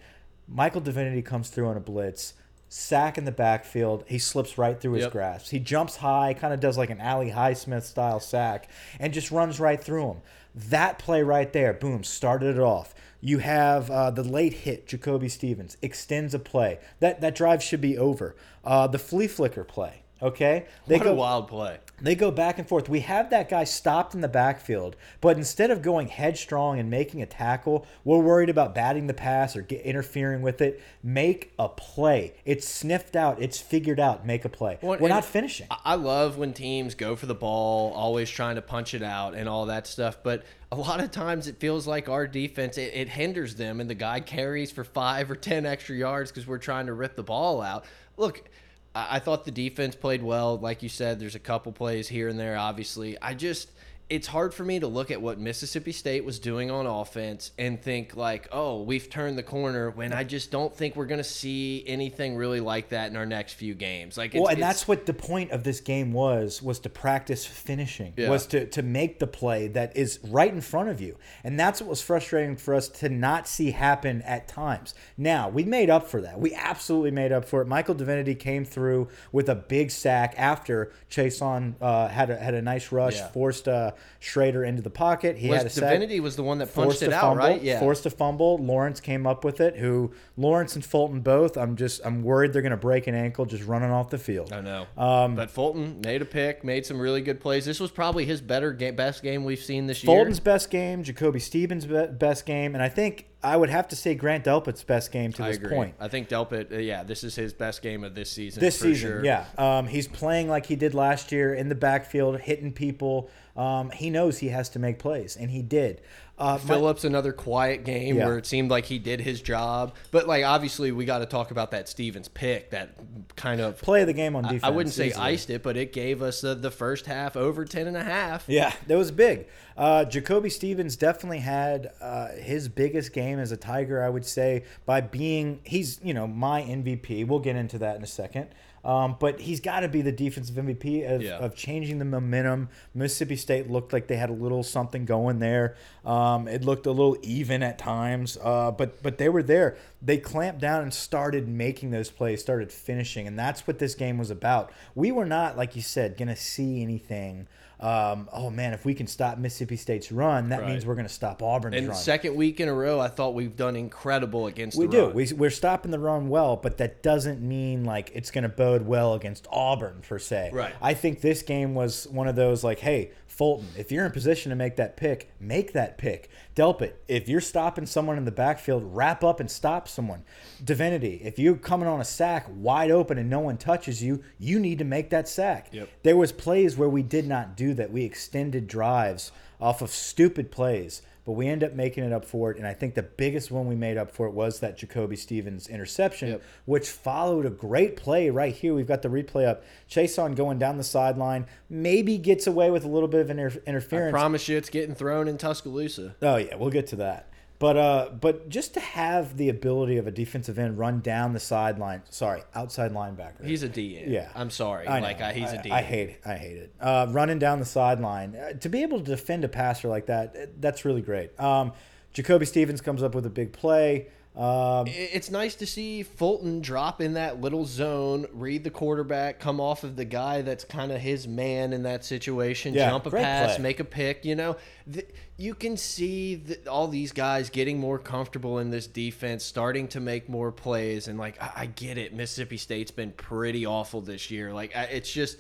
[0.49, 2.33] Michael Divinity comes through on a blitz,
[2.71, 4.05] sack in the backfield.
[4.07, 5.13] He slips right through his Yep.
[5.13, 5.51] grasp.
[5.51, 9.61] He jumps high, kind of does like an Ali Highsmith style sack, and just runs
[9.61, 10.17] right through him.
[10.55, 12.95] That play right there, boom, started it off.
[13.21, 16.79] You have uh, the late hit, Jacoby Stevens extends a play.
[17.01, 18.35] That that drive should be over.
[18.65, 20.67] Uh, the flea flicker play, okay?
[20.87, 21.79] They What a wild play.
[22.01, 22.89] they go back and forth.
[22.89, 27.23] We have that guy stopped in the backfield, but instead of going headstrong and making
[27.23, 30.81] a tackle, we're worried about batting the pass or get, interfering with it.
[31.03, 32.35] Make a play.
[32.45, 33.41] It's sniffed out.
[33.43, 34.25] It's figured out.
[34.27, 34.79] Make a play.
[34.83, 35.67] Well, we're not finishing.
[35.71, 39.35] I- I love when teams go for the ball, always trying to punch it out
[39.35, 40.19] and all that stuff.
[40.23, 43.91] But a lot of times it feels like our defense it, it hinders them, and
[43.91, 47.23] the guy carries for five or ten extra yards because we're trying to rip the
[47.25, 47.85] ball out.
[48.17, 48.49] Look,
[48.95, 50.59] I, thought the defense played well.
[50.59, 52.57] Like you said, there's a couple plays here and there.
[52.57, 53.71] Obviously, I just
[54.11, 57.81] it's hard for me to look at what Mississippi State was doing on offense and
[57.81, 59.91] think like, oh, we've turned the corner.
[59.91, 63.25] When I just don't think we're going to see anything really like that in our
[63.25, 64.19] next few games.
[64.19, 67.47] Like, it's, well, and that's what the point of this game was was to practice
[67.47, 68.13] finishing.
[68.17, 68.29] Yeah.
[68.31, 71.17] Was to to make the play that is right in front of you.
[71.45, 74.93] And that's what was frustrating for us to not see happen at times.
[75.17, 76.41] Now, we made up for that.
[76.41, 77.69] We absolutely made up for it.
[77.69, 82.63] Michael Divinity came through with a big sack after Chaisson uh, had a had a
[82.63, 83.29] nice rush, Yeah.
[83.29, 85.39] forced uh, Shrader into the pocket.
[85.39, 87.21] He was had a sack Divinity was the one that forced punched it a out,
[87.23, 87.63] fumble, right?
[87.63, 87.81] Yeah.
[87.81, 88.59] Forced a fumble.
[88.59, 89.77] Lawrence came up with it.
[89.77, 91.57] Who Lawrence and Fulton both.
[91.57, 94.53] I'm just I'm worried they're going to break an ankle just running off the field.
[94.53, 94.87] I know.
[94.97, 97.65] Um, but Fulton made a pick, made some really good plays.
[97.65, 100.19] This was probably his better game, best game we've seen this Fulton's year.
[100.19, 103.97] Fulton's best game, Jacoby Stevens' be- best game, and I think I would have to
[103.97, 105.75] say Grant Delpit's best game to I this agree.
[105.75, 105.95] point.
[105.99, 108.61] I think Delpit, uh, yeah, this is his best game of this season.
[108.61, 109.25] This for season, sure.
[109.25, 113.31] yeah, um, he's playing like he did last year in the backfield, hitting people.
[113.57, 116.01] Um, he knows he has to make plays, and he did.
[116.39, 118.25] Uh, my- Phillips another quiet game Yeah.
[118.25, 121.51] where it seemed like he did his job, but like obviously we got to talk
[121.51, 122.95] about that Stevens pick that
[123.37, 124.65] kind of play of the game on defense.
[124.65, 125.23] I wouldn't say easily.
[125.23, 128.45] iced it, but it gave us the, the first half over 10 and a half.
[128.49, 129.49] Yeah, that was big.
[129.77, 134.65] Uh, Jacoby Stevens definitely had uh, his biggest game as a Tiger, I would say,
[134.87, 137.27] by being he's you know my MVP.
[137.27, 138.49] We'll get into that in a second.
[138.85, 141.37] Um, but he's got to be the defensive MVP of, Yeah.
[141.39, 142.69] of changing the momentum.
[142.95, 145.77] Mississippi State looked like they had a little something going there.
[146.05, 149.77] Um, it looked a little even at times, uh, but but they were there.
[150.01, 154.17] They clamped down and started making those plays, started finishing, and that's what this game
[154.17, 154.73] was about.
[154.95, 157.49] We were not, like you said, going to see anything.
[157.81, 160.69] Um, oh man, if we can stop Mississippi State's run, that Right.
[160.69, 161.97] means we're going to stop Auburn's And run.
[161.97, 165.07] second week in a row, I thought we've done incredible against We do.
[165.07, 165.15] run.
[165.15, 168.87] We, we're stopping the run well, but that doesn't mean like it's going to bode
[168.87, 170.51] well against Auburn per se.
[170.53, 170.75] Right.
[170.83, 174.51] I think this game was one of those like, hey, Fulton, if you're in position
[174.51, 176.29] to make that pick, make that pick.
[176.57, 180.25] Delpit, if you're stopping someone in the backfield, wrap up and stop someone.
[180.63, 184.59] Divinity, if you're coming on a sack wide open and no one touches you, you
[184.59, 185.69] need to make that sack.
[185.73, 185.89] Yep.
[186.03, 187.93] There was plays where we did not do that.
[187.93, 192.51] We extended drives off of stupid plays, but we end up making it up for
[192.51, 192.57] it.
[192.59, 195.69] And I think the biggest one we made up for it was that Jacoby Stevens
[195.69, 196.43] interception, Yep.
[196.67, 198.75] which followed a great play right here.
[198.75, 199.63] We've got the replay up.
[199.89, 203.51] Chase on going down the sideline, maybe gets away with a little bit of inter
[203.67, 206.17] I promise you, it's getting thrown in Tuscaloosa.
[206.21, 207.30] Oh yeah, we'll get to that.
[207.61, 211.41] But uh, but just to have the ability of a defensive end run down the
[211.41, 213.45] sideline, sorry, outside linebacker.
[213.45, 214.09] He's a DN.
[214.11, 214.89] Yeah, I'm sorry.
[214.89, 215.07] I know.
[215.07, 215.71] like I, he's a I- DN.
[215.73, 216.21] I hate it.
[216.25, 216.73] I hate it.
[216.81, 220.35] Uh, running down the sideline uh, to be able to defend a passer like that,
[220.35, 221.39] uh, that's really great.
[221.39, 221.73] Um,
[222.15, 224.09] Jacoby Stevens comes up with a big play.
[224.41, 229.61] Um, It's nice to see Fulton drop in that little zone, read the quarterback, come
[229.61, 233.11] off of the guy that's kind of his man in that situation, Yeah, jump a
[233.11, 233.63] pass, play.
[233.63, 234.25] make a pick.
[234.25, 234.57] You know,
[234.91, 235.05] Th
[235.37, 240.01] you can see that all these guys getting more comfortable in this defense, starting to
[240.01, 242.15] make more plays, and like I, I get it.
[242.15, 244.55] Mississippi State's been pretty awful this year.
[244.55, 245.37] Like I, it's just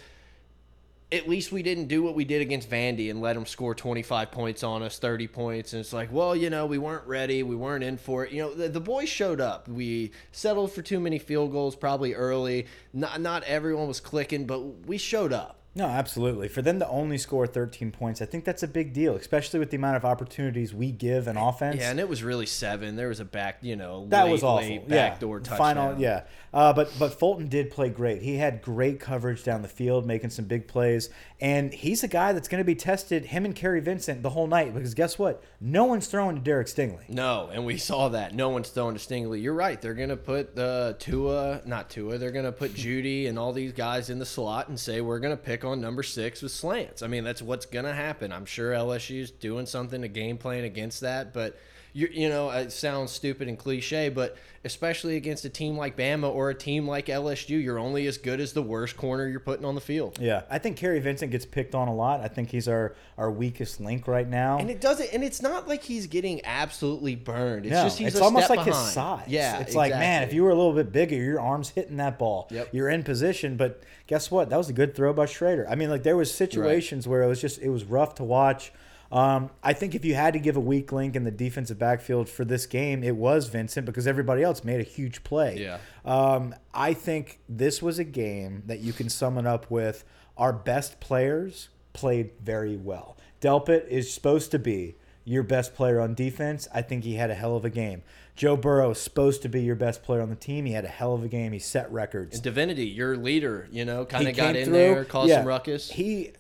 [1.12, 4.30] at least we didn't do what we did against Vandy and let them score 25
[4.30, 5.72] points on us, 30 points.
[5.72, 7.42] And it's like, well, you know, we weren't ready.
[7.42, 8.32] We weren't in for it.
[8.32, 9.66] You know, the, the boys showed up.
[9.68, 12.66] We settled for too many field goals probably early.
[12.92, 15.59] Not, not everyone was clicking, but we showed up.
[15.72, 16.48] No, absolutely.
[16.48, 19.70] For them to only score 13 points, I think that's a big deal, especially with
[19.70, 21.76] the amount of opportunities we give in offense.
[21.76, 22.96] Yeah, and it was really seven.
[22.96, 24.68] There was a back, you know, that late, was awful.
[24.68, 25.58] late yeah, backdoor touchdown.
[25.58, 26.00] final.
[26.00, 28.22] Yeah, uh, but but Fulton did play great.
[28.22, 31.08] He had great coverage down the field, making some big plays,
[31.40, 33.26] and he's a guy that's going to be tested.
[33.26, 35.40] Him and Kary Vincent the whole night because guess what?
[35.60, 37.08] No one's throwing to Derek Stingley.
[37.08, 38.34] No, and we saw that.
[38.34, 39.40] No one's throwing to Stingley.
[39.40, 39.80] You're right.
[39.80, 42.18] They're gonna put uh, Tua, not Tua.
[42.18, 45.36] They're gonna put Jeudy and all these guys in the slot and say we're gonna
[45.36, 47.02] pick on number six with slants.
[47.02, 48.32] I mean, that's what's gonna happen.
[48.32, 51.58] I'm sure LSU's doing something to game plan against that, but
[51.92, 56.28] you you know it sounds stupid and cliche, but especially against a team like Bama
[56.30, 59.64] or a team like LSU, you're only as good as the worst corner you're putting
[59.64, 60.18] on the field.
[60.20, 62.20] Yeah, I think Kary Vincent gets picked on a lot.
[62.20, 64.58] I think he's our our weakest link right now.
[64.58, 67.66] And it doesn't, and it's not like he's getting absolutely burned.
[67.66, 68.84] It's No, just he's it's almost like behind.
[68.84, 69.24] his size.
[69.28, 72.18] Yeah, it's like man, if you were a little bit bigger, your arms hitting that
[72.18, 72.48] ball.
[72.50, 72.68] Yep.
[72.72, 74.50] You're in position, but guess what?
[74.50, 75.66] That was a good throw by Shrader.
[75.68, 78.72] I mean, like there was situations where it was just it was rough to watch.
[79.12, 82.28] Um, I think if you had to give a weak link in the defensive backfield
[82.28, 85.58] for this game, it was Vincent because everybody else made a huge play.
[85.60, 85.78] Yeah.
[86.04, 90.04] Um, I think this was a game that you can sum it up with
[90.36, 93.16] our best players played very well.
[93.40, 94.94] Delpit is supposed to be
[95.24, 96.68] your best player on defense.
[96.72, 98.02] I think he had a hell of a game.
[98.36, 100.64] Joe Burrow is supposed to be your best player on the team.
[100.66, 101.52] He had a hell of a game.
[101.52, 102.38] He set records.
[102.40, 104.72] Divinity, your leader, you know, kind of got in through.
[104.72, 105.38] there, caused Yeah.
[105.38, 105.90] some ruckus.
[105.90, 106.32] He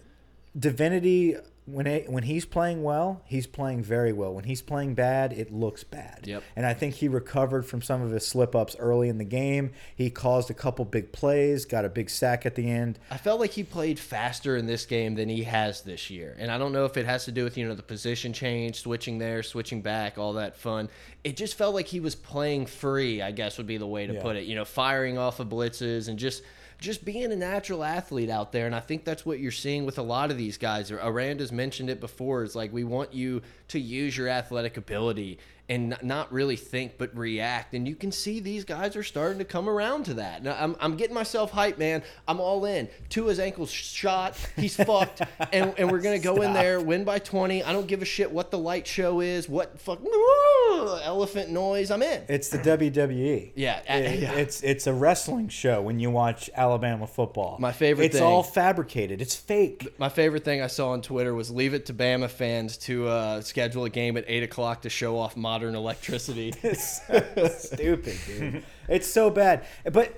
[0.58, 4.34] Divinity when it, when he's playing well, he's playing very well.
[4.34, 6.26] When he's playing bad, it looks bad.
[6.26, 6.42] Yep.
[6.56, 9.70] And I think he recovered from some of his slip ups early in the game.
[9.94, 12.98] He caused a couple big plays, got a big sack at the end.
[13.10, 16.34] I felt like he played faster in this game than he has this year.
[16.40, 18.80] And I don't know if it has to do with, you know, the position change,
[18.80, 20.88] switching there, switching back, all that fun.
[21.22, 24.14] It just felt like he was playing free, I guess would be the way to
[24.14, 24.22] Yeah.
[24.22, 24.44] put it.
[24.44, 26.42] You know, firing off of blitzes and just
[26.80, 28.66] just being a natural athlete out there.
[28.66, 30.90] And I think that's what you're seeing with a lot of these guys.
[30.90, 32.42] Aranda's mentioned it before.
[32.42, 35.38] It's like we want you to use your athletic ability
[35.70, 37.74] and not really think but react.
[37.74, 40.42] And you can see these guys are starting to come around to that.
[40.42, 42.02] Now, I'm, I'm getting myself hyped, man.
[42.28, 42.88] I'm all in.
[43.08, 44.36] Tua's ankle's shot.
[44.56, 45.22] He's fucked.
[45.52, 47.62] And, and we're going to go in there, win by 20.
[47.62, 50.00] I don't give a shit what the light show is, what fuck
[51.04, 51.90] elephant noise.
[51.90, 52.22] I'm in.
[52.28, 53.52] It's the WWE.
[53.54, 54.32] Yeah, It- yeah.
[54.32, 57.56] It's it's a wrestling show when you watch Alabama football.
[57.60, 58.24] My favorite It's thing.
[58.24, 59.20] all fabricated.
[59.22, 59.86] It's fake.
[59.98, 63.40] My favorite thing I saw on Twitter was leave it to Bama fans to uh,
[63.40, 66.52] schedule a game at 8 o'clock to show off modern electricity.
[66.62, 68.62] It's so stupid, dude.
[68.88, 69.64] It's so bad.
[69.92, 70.14] But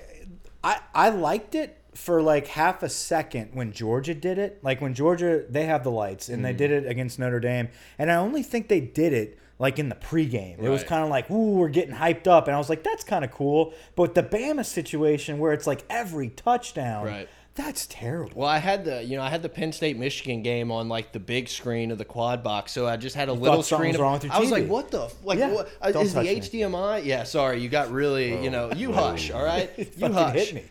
[0.63, 4.59] I I liked it for like half a second when Georgia did it.
[4.63, 6.45] Like when Georgia they have the lights and Mm.
[6.45, 9.89] they did it against Notre Dame, and I only think they did it like in
[9.89, 10.59] the pregame.
[10.61, 13.05] It was kind of like, ooh, we're getting hyped up, and I was like, that's
[13.05, 13.73] kind of cool.
[13.95, 17.29] But the Bama situation where it's like every touchdown, Right.
[17.55, 18.33] That's terrible.
[18.41, 21.13] Well, I had the you know I had the Penn State Michigan game on like
[21.13, 23.89] the big screen of the quad box, so I just had a little screen.
[23.89, 24.53] was Of, wrong with your I was TV.
[24.53, 25.39] like, what the f- like?
[25.39, 26.61] Yeah, What, uh, don't is the touch me.
[26.61, 27.05] HDMI?
[27.05, 30.35] Yeah, sorry, you got really you know you hush, all right, you Fucking hush.
[30.35, 30.63] hit me.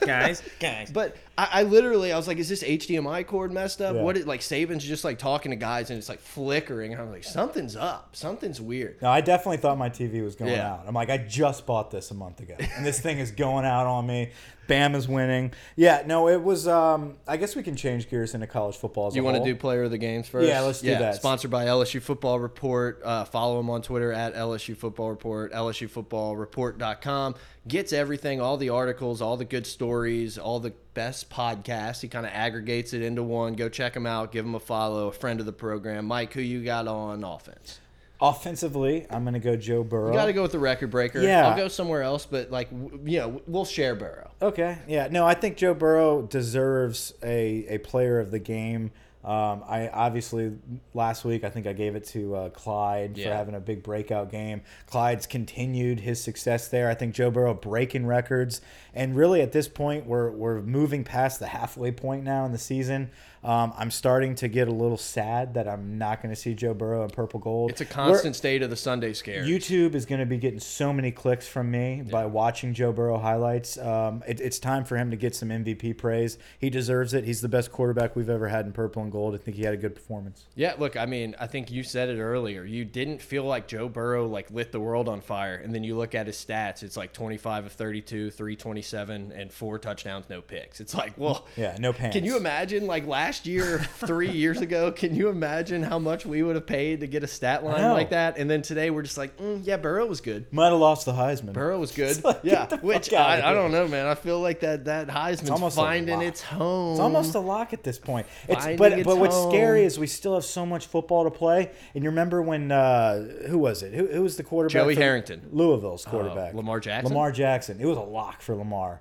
[0.00, 0.90] guys, guys.
[0.90, 3.94] But I, I literally, I was like, "Is this HDMI cord messed up?
[3.96, 4.02] Yeah.
[4.02, 4.16] What?
[4.16, 6.94] It, like Saban's just like talking to guys and it's like flickering.
[6.98, 8.14] I'm like, something's up.
[8.16, 9.00] Something's weird.
[9.00, 10.72] No, I definitely thought my TV was going Yeah.
[10.72, 10.84] out.
[10.86, 13.86] I'm like, I just bought this a month ago, and this thing is going out
[13.86, 14.32] on me.
[14.66, 15.52] Bam is winning.
[15.74, 16.68] Yeah, no, it was.
[16.68, 19.08] Um, I guess we can change gears into college football.
[19.08, 20.46] As You want to do player of the games first?
[20.46, 21.16] Yeah, let's do that.
[21.16, 23.00] Sponsored by LSU Football Report.
[23.04, 27.34] Uh, follow him on Twitter at LSU Football Report, LSU Football LSUFootballReport.com.
[27.68, 32.00] Gets everything, all the articles, all the good stories, all the best podcasts.
[32.00, 33.54] He kind of aggregates it into one.
[33.54, 34.32] Go check him out.
[34.32, 35.08] Give him a follow.
[35.08, 36.06] A friend of the program.
[36.06, 37.80] Mike, who you got on offense?
[38.22, 40.08] Offensively, I'm going to go Joe Burrow.
[40.08, 41.22] You got to go with the record breaker.
[41.22, 41.48] Yeah.
[41.48, 44.30] I'll go somewhere else, but like, you know, we'll share Burrow.
[44.42, 44.76] Okay.
[44.86, 45.08] Yeah.
[45.10, 48.90] No, I think Joe Burrow deserves a, a player of the game.
[49.22, 50.52] Um, I obviously
[50.94, 54.30] last week I think I gave it to uh, Clyde for having a big breakout
[54.30, 54.62] game.
[54.86, 56.88] Clyde's continued his success there.
[56.88, 58.62] I think Joe Burrow breaking records,
[58.94, 62.58] and really at this point we're we're moving past the halfway point now in the
[62.58, 63.10] season.
[63.42, 66.74] Um, I'm starting to get a little sad that I'm not going to see Joe
[66.74, 67.70] Burrow in purple gold.
[67.70, 69.42] It's a We're- constant state of the Sunday scare.
[69.42, 73.16] YouTube is going to be getting so many clicks from me by watching Joe Burrow
[73.18, 73.78] highlights.
[73.78, 76.36] Um, it, it's time for him to get some MVP praise.
[76.58, 77.24] He deserves it.
[77.24, 79.34] He's the best quarterback we've ever had in purple and gold.
[79.34, 80.44] I think he had a good performance.
[80.54, 82.64] Yeah, look, I mean, I think you said it earlier.
[82.64, 85.96] You didn't feel like Joe Burrow like lit the world on fire, and then you
[85.96, 86.82] look at his stats.
[86.82, 90.80] It's like 25 of 32, 327, and four touchdowns, no picks.
[90.80, 92.14] It's like, well, Yeah, no pants.
[92.14, 94.92] Can you imagine, like last year, three years ago?
[94.92, 98.10] Can you imagine how much we would have paid to get a stat line like
[98.10, 98.38] that?
[98.38, 100.52] And then today we're just like, mm, yeah, Burrow was good.
[100.52, 101.52] Might have lost the Heisman.
[101.52, 102.22] Burrow was good.
[102.24, 104.06] like, yeah, which fuck I, I don't know, man.
[104.06, 106.92] I feel like that that Heisman's almost finding its home.
[106.92, 108.26] It's almost a lock at this point.
[108.48, 109.50] It's, Finding but its but what's home.
[109.50, 111.70] scary is we still have so much football to play.
[111.94, 113.94] And you remember when uh, who was it?
[113.94, 114.72] Who, who was the quarterback?
[114.72, 115.48] Joey Harrington.
[115.52, 116.54] Louisville's quarterback.
[116.54, 117.08] Lamar Jackson?
[117.12, 117.78] Lamar Jackson.
[117.80, 119.00] It was a lock for Lamar.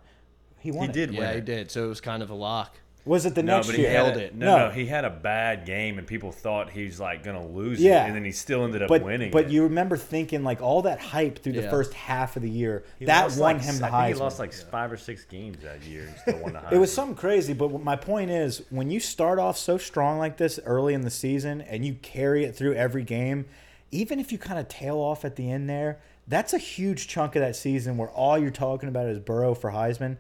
[0.60, 0.84] He won.
[0.86, 0.94] He it.
[0.94, 1.46] did win Yeah, he it.
[1.46, 1.72] did.
[1.72, 2.78] So it was kind of a lock.
[3.10, 3.92] Was it the No, next but he year?
[3.92, 4.36] held it.
[4.36, 4.68] No, No.
[4.68, 8.04] no, he had a bad game, and people thought he's like going to lose Yeah.
[8.04, 9.32] it, and then he still ended up but winning.
[9.32, 9.52] but it.
[9.52, 13.06] you remember thinking like all that hype through the first half of the year He
[13.06, 14.08] that won like, him the I think Heisman.
[14.10, 16.94] He lost like five or six games that year, and still won the It was
[16.94, 20.94] something crazy, but my point is, when you start off so strong like this early
[20.94, 23.46] in the season and you carry it through every game,
[23.92, 27.36] even if you kind of tail off at the end there, that's a huge chunk
[27.36, 30.18] of that season where all you're talking about is Burrow for Heisman.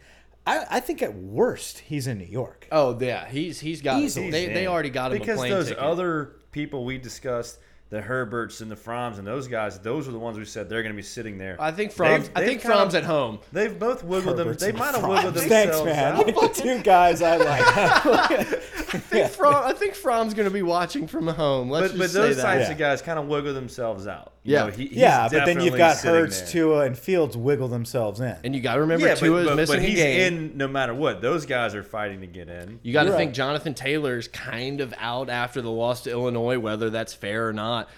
[0.47, 2.67] I, I think at worst he's in New York.
[2.71, 4.31] Oh yeah, he's he's got Easily.
[4.31, 5.83] they they already got him because a plane those ticket.
[5.83, 7.59] other people we discussed,
[7.91, 10.81] the Herberts and the Fromms and those guys, those are the ones we said they're
[10.81, 11.55] going to be sitting there.
[11.59, 13.39] I think Fromm's They've- I they've think kind Fromm's of- at home.
[13.51, 14.53] They've both wiggled them.
[14.55, 15.49] They might have wiggled Franz.
[15.49, 16.15] themselves Thanks, man.
[16.15, 16.25] out.
[16.55, 17.63] The two guys I like.
[18.91, 21.69] I think Fromm I think Fromm's going to be watching from home.
[21.69, 22.41] Let's But, but just say those that.
[22.43, 22.71] types Yeah.
[22.71, 24.33] of guys kind of wiggle themselves out.
[24.43, 24.65] You Yeah.
[24.65, 26.49] know, he, he's yeah, but then you've got sitting Hurts, there.
[26.49, 28.35] Tua, and Fields wiggle themselves in.
[28.43, 30.33] And you got to remember Yeah, Tua but, is missing but a he's game.
[30.51, 31.21] in no matter what.
[31.21, 32.79] Those guys are fighting to get in.
[32.81, 33.35] You got to think right.
[33.35, 37.89] Jonathan Taylor's kind of out after the loss to Illinois, whether that's fair or not.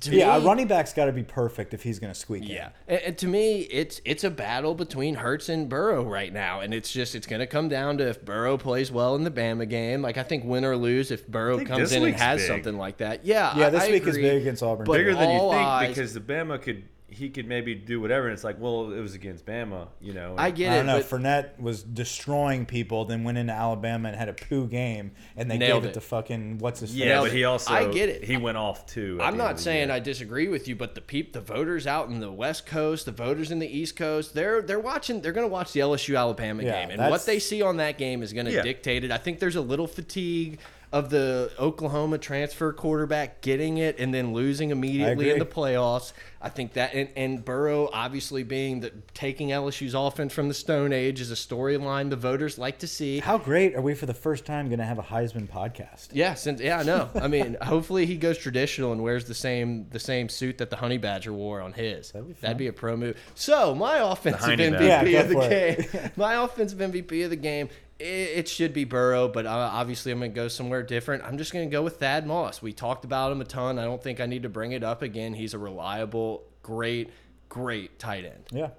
[0.00, 2.44] To yeah, me, a running back's got to be perfect if he's going to squeak
[2.44, 2.48] in.
[2.48, 6.60] Yeah, and, and to me, it's it's a battle between Hurts and Burrow right now,
[6.60, 9.30] and it's just it's going to come down to if Burrow plays well in the
[9.30, 10.00] Bama game.
[10.00, 12.48] Like I think win or lose, if Burrow comes in and has big.
[12.48, 14.86] something like that, yeah, Yeah, this I week is big against Auburn.
[14.86, 16.84] But Bigger than you think eyes- because the Bama could
[17.16, 18.26] he could maybe do whatever.
[18.26, 20.34] And it's like, well, it was against Bama, you know.
[20.36, 20.98] I get I don't know.
[20.98, 25.50] but Fournette was destroying people, then went into Alabama and had a poo game, and
[25.50, 25.94] they Nailed gave it, it.
[25.94, 27.28] to fucking what's his yeah, face?
[27.30, 28.24] but he also I get it.
[28.24, 29.18] He went off too.
[29.20, 29.96] at I'm the end not the saying year.
[29.96, 33.12] I disagree with you, but the peep, the voters out in the West Coast, the
[33.12, 35.20] voters in the East Coast, they're they're watching.
[35.22, 37.78] They're going to watch the LSU Alabama Yeah, game, and that's- what they see on
[37.78, 38.62] that game is going to Yeah.
[38.62, 39.10] dictate it.
[39.10, 40.58] I think there's a little fatigue
[40.96, 46.14] of the Oklahoma transfer quarterback getting it and then losing immediately in the playoffs.
[46.40, 50.92] I think that and, and Burrow obviously being the taking LSU's offense from the Stone
[50.92, 53.18] Age is a storyline the voters like to see.
[53.18, 56.08] How great are we for the first time going to have a Heisman podcast?
[56.12, 57.10] Yeah, since yeah, I know.
[57.14, 60.76] I mean, hopefully he goes traditional and wears the same the same suit that the
[60.76, 62.12] Honey Badger wore on his.
[62.12, 63.18] That'd be That'd be a pro move.
[63.34, 68.48] So my offensive MVP Yeah, of the game, my offensive MVP of the game, it,
[68.48, 71.24] should be Burrow, but uh, obviously I'm gonna go somewhere different.
[71.24, 72.60] I'm just gonna go with Thad Moss.
[72.60, 73.78] We talked about him a ton.
[73.78, 75.34] I don't think I need to bring it up again.
[75.34, 77.10] He's a reliable, great,
[77.48, 78.44] great tight end.
[78.50, 78.70] Yeah.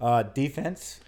[0.00, 1.00] Uh, defense.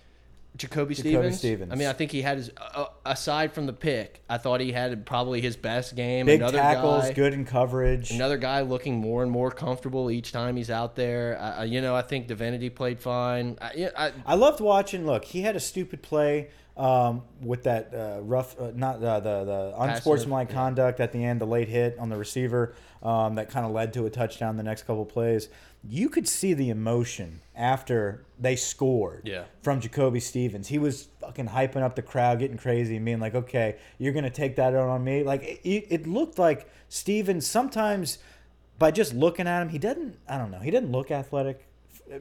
[0.56, 1.38] Jacoby, Jacoby Stevens.
[1.38, 1.72] Stevens.
[1.72, 4.72] I mean, I think he had his uh, aside from the pick, I thought he
[4.72, 6.26] had probably his best game.
[6.26, 8.10] Big Another tackles, guy, good in coverage.
[8.10, 11.40] Another guy looking more and more comfortable each time he's out there.
[11.40, 13.56] Uh, you know, I think Divinity played fine.
[13.62, 15.06] I, yeah, I, I loved watching.
[15.06, 19.44] Look, he had a stupid play um, with that uh, rough, uh, not uh, the
[19.44, 20.54] the unsportsmanlike yeah.
[20.54, 23.92] conduct at the end, the late hit on the receiver um, that kind of led
[23.94, 24.56] to a touchdown.
[24.56, 25.48] The next couple plays,
[25.88, 29.22] you could see the emotion after they scored.
[29.24, 29.44] Yeah.
[29.62, 33.34] From Jacoby Stevens, he was fucking hyping up the crowd, getting crazy, and being like,
[33.34, 38.18] "Okay, you're gonna take that out on me." Like it, it looked like Stevens sometimes
[38.78, 40.18] by just looking at him, he doesn't.
[40.28, 40.58] I don't know.
[40.58, 41.66] He didn't look athletic.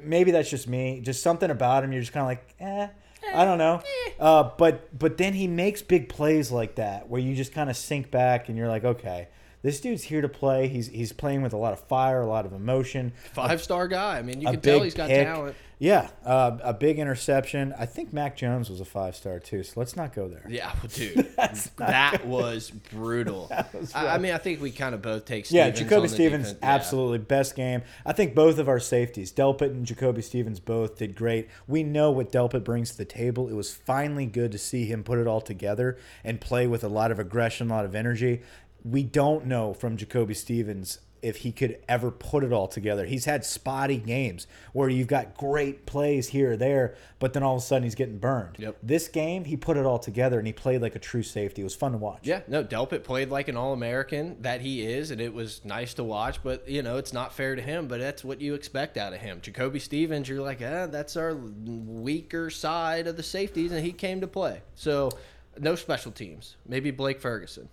[0.04, 1.02] Maybe that's just me.
[1.02, 1.92] Just something about him.
[1.92, 2.88] You're just kind of like, eh.
[3.34, 3.82] I don't know.
[4.20, 7.78] Uh, but but then he makes big plays like that where you just kind of
[7.78, 9.28] sink back and you're like, okay,
[9.62, 10.68] this dude's here to play.
[10.68, 13.14] He's he's playing with a lot of fire, a lot of emotion.
[13.34, 14.18] five star guy.
[14.18, 15.28] I mean, you can tell he's got pick.
[15.28, 15.56] talent.
[15.82, 17.74] Yeah, uh, a big interception.
[17.76, 19.64] I think Mac Jones was a five star too.
[19.64, 20.46] So let's not go there.
[20.48, 21.28] Yeah, well, dude,
[21.78, 23.52] that was brutal.
[23.74, 25.50] was I, I mean, I think we kind of both take.
[25.50, 26.60] Yeah, Stevens Jacoby on the Stevens, defense.
[26.62, 26.76] Yeah.
[26.76, 27.82] absolutely best game.
[28.06, 31.50] I think both of our safeties, Delpit and Jacoby Stevens, both did great.
[31.68, 33.50] We know what Delpit brings to the table.
[33.50, 36.90] It was finally good to see him put it all together and play with a
[36.90, 38.44] lot of aggression, a lot of energy.
[38.84, 43.06] We don't know from Jacoby Stevens if he could ever put it all together.
[43.06, 47.56] He's had spotty games where you've got great plays here or there, but then all
[47.56, 48.56] of a sudden he's getting burned.
[48.58, 48.78] Yep.
[48.82, 51.62] This game, he put it all together and he played like a true safety.
[51.62, 52.22] It was fun to watch.
[52.24, 55.94] Yeah, no, Delpit played like an All American that he is, and it was nice
[55.96, 56.42] to watch.
[56.44, 57.88] But you know, it's not fair to him.
[57.88, 59.40] But that's what you expect out of him.
[59.42, 64.22] Jacoby Stevens, you're like, ah, that's our weaker side of the safeties, and he came
[64.22, 64.62] to play.
[64.76, 65.12] So,
[65.60, 66.56] no special teams.
[66.66, 67.70] Maybe Blake Ferguson.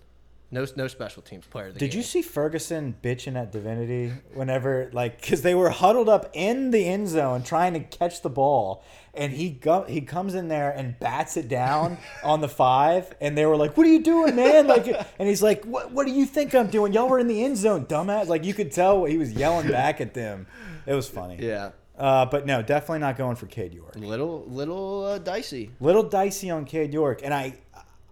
[0.50, 1.70] No, no special teams player.
[1.72, 1.98] Did game.
[1.98, 6.86] you see Ferguson bitching at Divinity whenever, like, because they were huddled up in the
[6.86, 8.82] end zone trying to catch the ball,
[9.12, 13.36] and he go he comes in there and bats it down on the five, and
[13.36, 14.86] they were like, "What are you doing, man?" Like,
[15.18, 16.94] and he's like, "What What do you think I'm doing?
[16.94, 20.00] Y'all were in the end zone, dumbass!" Like, you could tell he was yelling back
[20.00, 20.46] at them.
[20.86, 21.36] It was funny.
[21.40, 23.96] Yeah, Uh, but no, definitely not going for Cade York.
[23.96, 25.72] little, little uh, dicey.
[25.80, 27.58] Little dicey on Cade York, and I,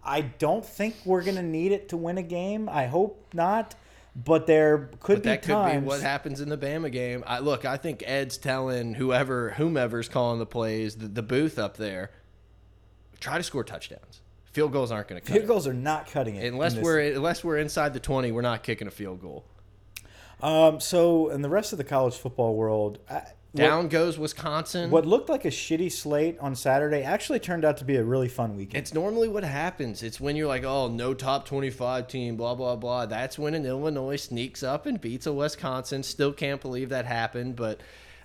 [0.07, 2.69] I don't think we're gonna need it to win a game.
[2.69, 3.75] I hope not,
[4.15, 5.17] but there could.
[5.17, 7.23] But be that could be what happens in the Bama game.
[7.27, 11.77] I look, I think Ed's telling whoever, whomever's calling the plays, the, the booth up
[11.77, 12.11] there,
[13.19, 14.21] try to score touchdowns.
[14.45, 15.47] Field goals aren't going to cut Field it.
[15.47, 18.31] goals are not cutting it unless we're unless we're inside the twenty.
[18.31, 19.45] We're not kicking a field goal.
[20.41, 23.23] Um, so in the rest of the college football world, I,
[23.55, 24.91] Down goes Wisconsin.
[24.91, 28.03] What, what looked like a shitty slate on Saturday actually turned out to be a
[28.03, 28.81] really fun weekend.
[28.81, 30.03] It's normally what happens.
[30.03, 33.05] It's when you're like, oh, no top 25 team, blah, blah, blah.
[33.05, 36.03] That's when an Illinois sneaks up and beats a Wisconsin.
[36.03, 37.55] Still can't believe that happened.
[37.55, 37.79] But,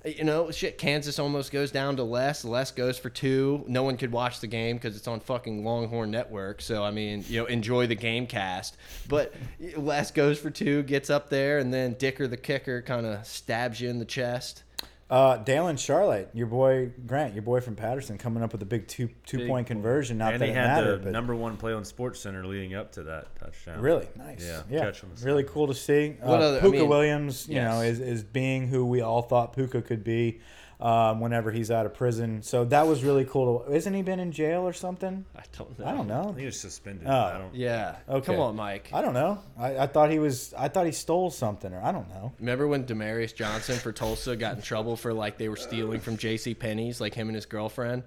[0.05, 2.45] you know, shit, Kansas almost goes down to less.
[2.45, 3.65] Less goes for two.
[3.69, 6.61] No one could watch the game because it's on fucking Longhorn Network.
[6.61, 8.77] So, I mean, you know, enjoy the game cast.
[9.09, 9.33] But
[9.77, 13.81] less goes for two, gets up there, and then Dicker the kicker kind of stabs
[13.81, 14.65] you in the chest.
[15.13, 18.89] Uh, Daylon Charlot, your boy Grant, your boy from Patterson, coming up with a big
[18.89, 20.17] two two Big point conversion.
[20.17, 22.47] Not and that he it had mattered, the but number one play on Sports Center
[22.47, 23.79] leading up to that touchdown.
[23.83, 24.43] really nice.
[24.43, 26.17] Yeah, Yeah, catch really cool to see.
[26.19, 29.21] What uh, other- I Pooka mean, Williams, you know, is, is being who we all
[29.21, 30.41] thought Pooka could be.
[30.83, 33.61] Um, whenever he's out of prison, so that was really cool.
[33.61, 35.25] To, isn't he been in jail or something?
[35.37, 35.87] I don't know.
[35.87, 36.35] I don't know.
[36.37, 37.07] He was suspended.
[37.07, 37.13] Oh.
[37.13, 37.55] I don't.
[37.55, 37.97] Yeah.
[38.09, 38.33] Okay.
[38.33, 38.91] Come on, Mike.
[38.93, 39.39] I don't know.
[39.57, 40.53] I, I thought he was.
[40.59, 42.33] I thought he stole something, or I don't know.
[42.41, 46.17] Remember when Demarius Johnson for Tulsa got in trouble for like they were stealing from
[46.17, 46.53] J.C.
[46.55, 48.03] Penney's, like him and his girlfriend?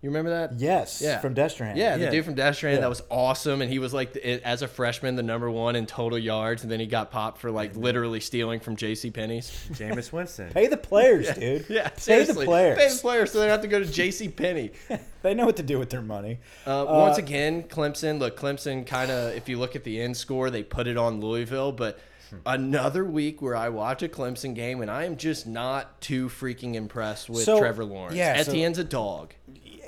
[0.00, 0.60] You remember that?
[0.60, 1.02] Yes.
[1.02, 1.18] Yeah.
[1.18, 1.74] From Destrehan.
[1.74, 2.80] Yeah, the dude from Destrehan Yeah.
[2.82, 5.86] that was awesome, and he was like the, as a freshman the number one in
[5.86, 9.10] total yards, and then he got popped for like literally stealing from J.C.
[9.10, 9.50] Penney's.
[9.72, 10.50] Jameis Winston.
[10.54, 11.66] Pay the players, dude.
[11.68, 12.78] Yeah, Pay the players.
[12.78, 14.28] Pay the players so they don't have to go to J.C.
[14.28, 14.70] Penney.
[15.20, 16.38] They know what to do with their money.
[16.64, 18.20] Uh, once again, Clemson.
[18.20, 19.34] Look, Clemson kind of.
[19.34, 21.98] If you look at the end score, they put it on Louisville, but.
[22.46, 26.74] Another week where I watch a Clemson game and I am just not too freaking
[26.74, 28.16] impressed with So, Trevor Lawrence.
[28.16, 29.34] yeah, so- Etienne's a dog.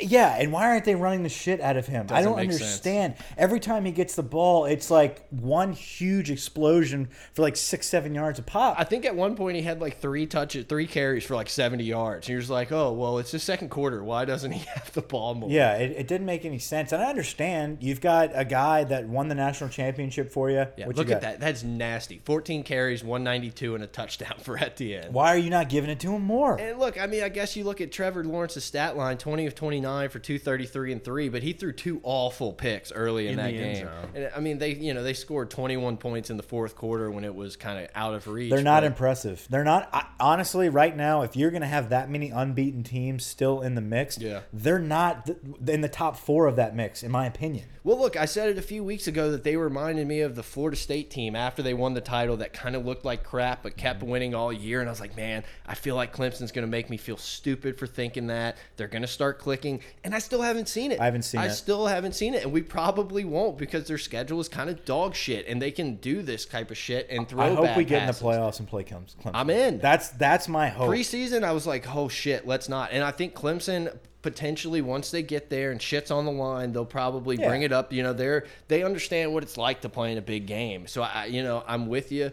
[0.02, 2.06] Yeah, and why aren't they running the shit out of him?
[2.08, 2.62] I Doesn't don't make sense.
[2.62, 3.14] understand.
[3.36, 8.14] Every time he gets the ball, it's like one huge explosion for like six, seven
[8.14, 8.76] yards a pop.
[8.78, 11.84] I think at one point he had like three touches, three carries for like 70
[11.84, 12.26] yards.
[12.26, 14.02] And you're just like, oh, well, it's the second quarter.
[14.02, 15.50] Why doesn't he have the ball more?
[15.50, 16.92] yeah, it, it didn't make any sense.
[16.92, 20.64] And I understand you've got a guy that won the national championship for you.
[20.78, 21.30] Yeah, What look you at got?
[21.32, 21.40] that.
[21.40, 22.22] That's nasty.
[22.30, 25.12] 14 carries, 192, and a touchdown for Etienne.
[25.12, 26.60] Why are you not giving it to him more?
[26.60, 29.56] And look, I mean, I guess you look at Trevor Lawrence's stat line 20 of
[29.56, 33.50] 29 for 233 and 3, but he threw two awful picks early in, In that
[33.50, 33.76] game.
[33.84, 34.10] zone.
[34.14, 37.24] And I mean, they, you know, they scored 21 points in the fourth quarter when
[37.24, 38.52] it was kind of out of reach.
[38.52, 39.44] They're not impressive.
[39.50, 41.22] They're not I, honestly right now.
[41.22, 44.42] If you're going to have that many unbeaten teams still in the mix, Yeah.
[44.52, 45.28] they're not
[45.66, 47.64] in the top four of that mix, in my opinion.
[47.82, 50.42] Well, look, I said it a few weeks ago that they reminded me of the
[50.44, 53.76] Florida State team after they won the title that kind of looked like crap but
[53.76, 54.10] kept mm-hmm.
[54.10, 54.80] winning all year.
[54.80, 57.78] And I was like, man, I feel like Clemson's going to make me feel stupid
[57.78, 58.56] for thinking that.
[58.76, 59.80] They're going to start clicking.
[60.04, 61.00] And I still haven't seen it.
[61.00, 61.48] I haven't seen I it.
[61.48, 62.44] I still haven't seen it.
[62.44, 65.46] And we probably won't because their schedule is kind of dog shit.
[65.46, 68.20] And they can do this type of shit and throw I hope we get passes.
[68.20, 69.30] in the playoffs and play Clemson.
[69.32, 69.78] I'm in.
[69.78, 70.88] That's that's my hope.
[70.90, 72.90] Preseason, I was like, oh shit, let's not.
[72.92, 76.84] And I think Clemson potentially once they get there and shit's on the line, they'll
[76.84, 77.48] probably Yeah.
[77.48, 77.92] bring it up.
[77.92, 80.86] You know, they're they understand what it's like to play in a big game.
[80.86, 82.32] So I, you know, I'm with you.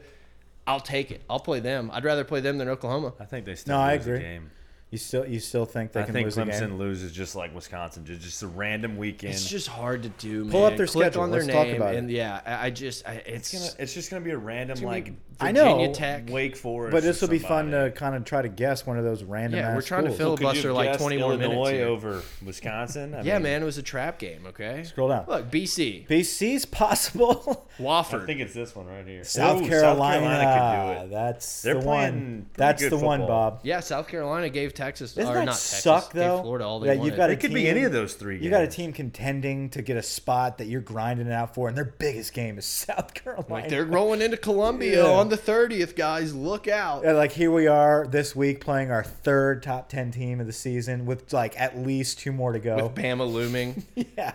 [0.65, 1.21] I'll take it.
[1.29, 1.89] I'll play them.
[1.93, 3.13] I'd rather play them than Oklahoma.
[3.19, 4.23] I think they still No, I lose the agree.
[4.23, 4.51] game.
[4.89, 6.77] You still you still think they I can think lose Clemson game?
[6.77, 9.33] loses just like Wisconsin, just just a random weekend.
[9.33, 10.43] It's just hard to do.
[10.43, 10.51] Man.
[10.51, 11.23] Pull up their Click schedule.
[11.23, 11.97] on their Let's talk name, about it.
[11.97, 13.83] and yeah, I, I just, I, it's, It's gonna.
[13.83, 15.11] It's just gonna be a random gonna like
[15.41, 16.29] I Virginia know, Tech.
[16.29, 16.93] Wake Forest.
[16.93, 19.59] But this will be fun to kind of try to guess one of those random.
[19.59, 20.17] Yeah, ass we're trying to schools.
[20.17, 21.87] fill- Could you filibuster have like guessed 21 minutes Illinois here.
[21.87, 23.13] over Wisconsin.
[23.13, 24.45] I yeah, mean, man, it was a trap game.
[24.47, 25.25] Okay, Scroll down.
[25.27, 27.67] Look, BC, BC's possible.
[27.77, 28.23] Wofford.
[28.23, 29.23] I think it's this one right here.
[29.25, 30.21] South Ooh, Carolina.
[30.21, 31.09] South Carolina could do it.
[31.19, 32.49] That's They're the playing one.
[32.55, 33.19] That's good the one.
[33.27, 33.59] Bob.
[33.63, 36.41] Yeah, South Carolina gave Texas Doesn't or that not Texas, suck, gave though?
[36.43, 37.17] Florida all they Yeah, you've wanted.
[37.17, 38.37] got a It could be any of those three.
[38.41, 41.67] You got a team contending to get a spot that you're grinding it out for,
[41.67, 43.47] and their biggest game is South Carolina.
[43.49, 45.09] like they're rolling into Columbia Yeah.
[45.11, 46.33] on the 30th, guys.
[46.33, 47.03] Look out.
[47.03, 50.53] Yeah, like here we are this week playing our third top ten team of the
[50.53, 52.83] season with like at least two more to go.
[52.83, 53.83] With Bama looming.
[53.95, 54.33] yeah,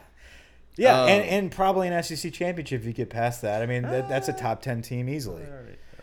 [0.77, 3.63] yeah, Um, and, and probably an SEC championship if you get past that.
[3.63, 5.45] I mean, that, that's a top ten team easily.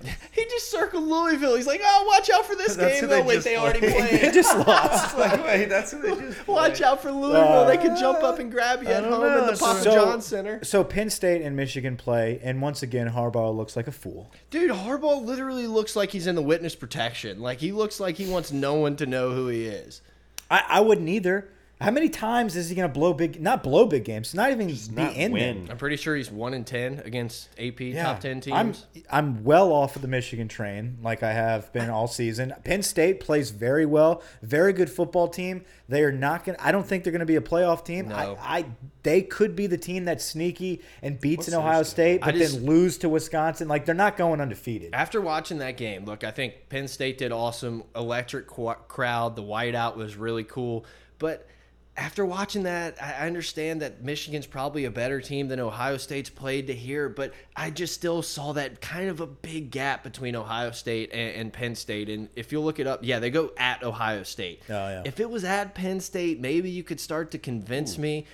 [0.31, 1.55] he just circled Louisville.
[1.55, 3.01] He's like, oh, watch out for this That's game.
[3.01, 4.21] who they Oh, wait, they already played.
[4.21, 5.17] they just lost.
[5.17, 6.47] like, wait, that's what they just.
[6.47, 7.65] Watch out for Louisville.
[7.65, 9.39] they could jump uh, up and grab you at home know.
[9.39, 10.63] in the Papa So- John Center.
[10.63, 14.31] So Penn State and Michigan play, and once again Harbaugh looks like a fool.
[14.49, 17.39] Dude, Harbaugh literally looks like he's in the witness protection.
[17.41, 20.01] Like, he looks like he wants no one to know who he is.
[20.49, 21.47] I, I wouldn't either.
[21.81, 23.41] How many times is he going to blow big?
[23.41, 24.33] Not blow big games.
[24.33, 25.61] Not even be not in win.
[25.63, 25.71] them.
[25.71, 28.53] I'm pretty sure he's 1 in 10 against AP top 10 teams.
[28.53, 28.73] I'm
[29.09, 32.53] I'm well off of the Michigan train, like I have been all season.
[32.65, 35.63] Penn State plays very well, very good football team.
[35.87, 36.57] They are not going.
[36.57, 38.09] to I don't think they're going to be a playoff team.
[38.09, 38.15] No.
[38.41, 38.65] I, I
[39.03, 42.17] they could be the team that's sneaky and beats in What's Ohio Thursday?
[42.17, 43.69] State, I but just- then lose to Wisconsin.
[43.69, 44.93] Like they're not going undefeated.
[44.93, 47.83] After watching that game, look, I think Penn State did awesome.
[47.95, 49.37] Electric crowd.
[49.37, 50.85] The whiteout was really cool.
[51.19, 51.47] But
[51.99, 56.29] after watching that, I I understand that Michigan's probably a better team than Ohio State's
[56.29, 57.09] played to here.
[57.09, 61.35] But I just still saw that kind of a big gap between Ohio State and,
[61.35, 62.09] and Penn State.
[62.09, 64.61] And if you look it up, yeah, they go at Ohio State.
[64.69, 65.01] Oh, yeah.
[65.05, 68.25] If it was at Penn State, maybe you could start to convince me.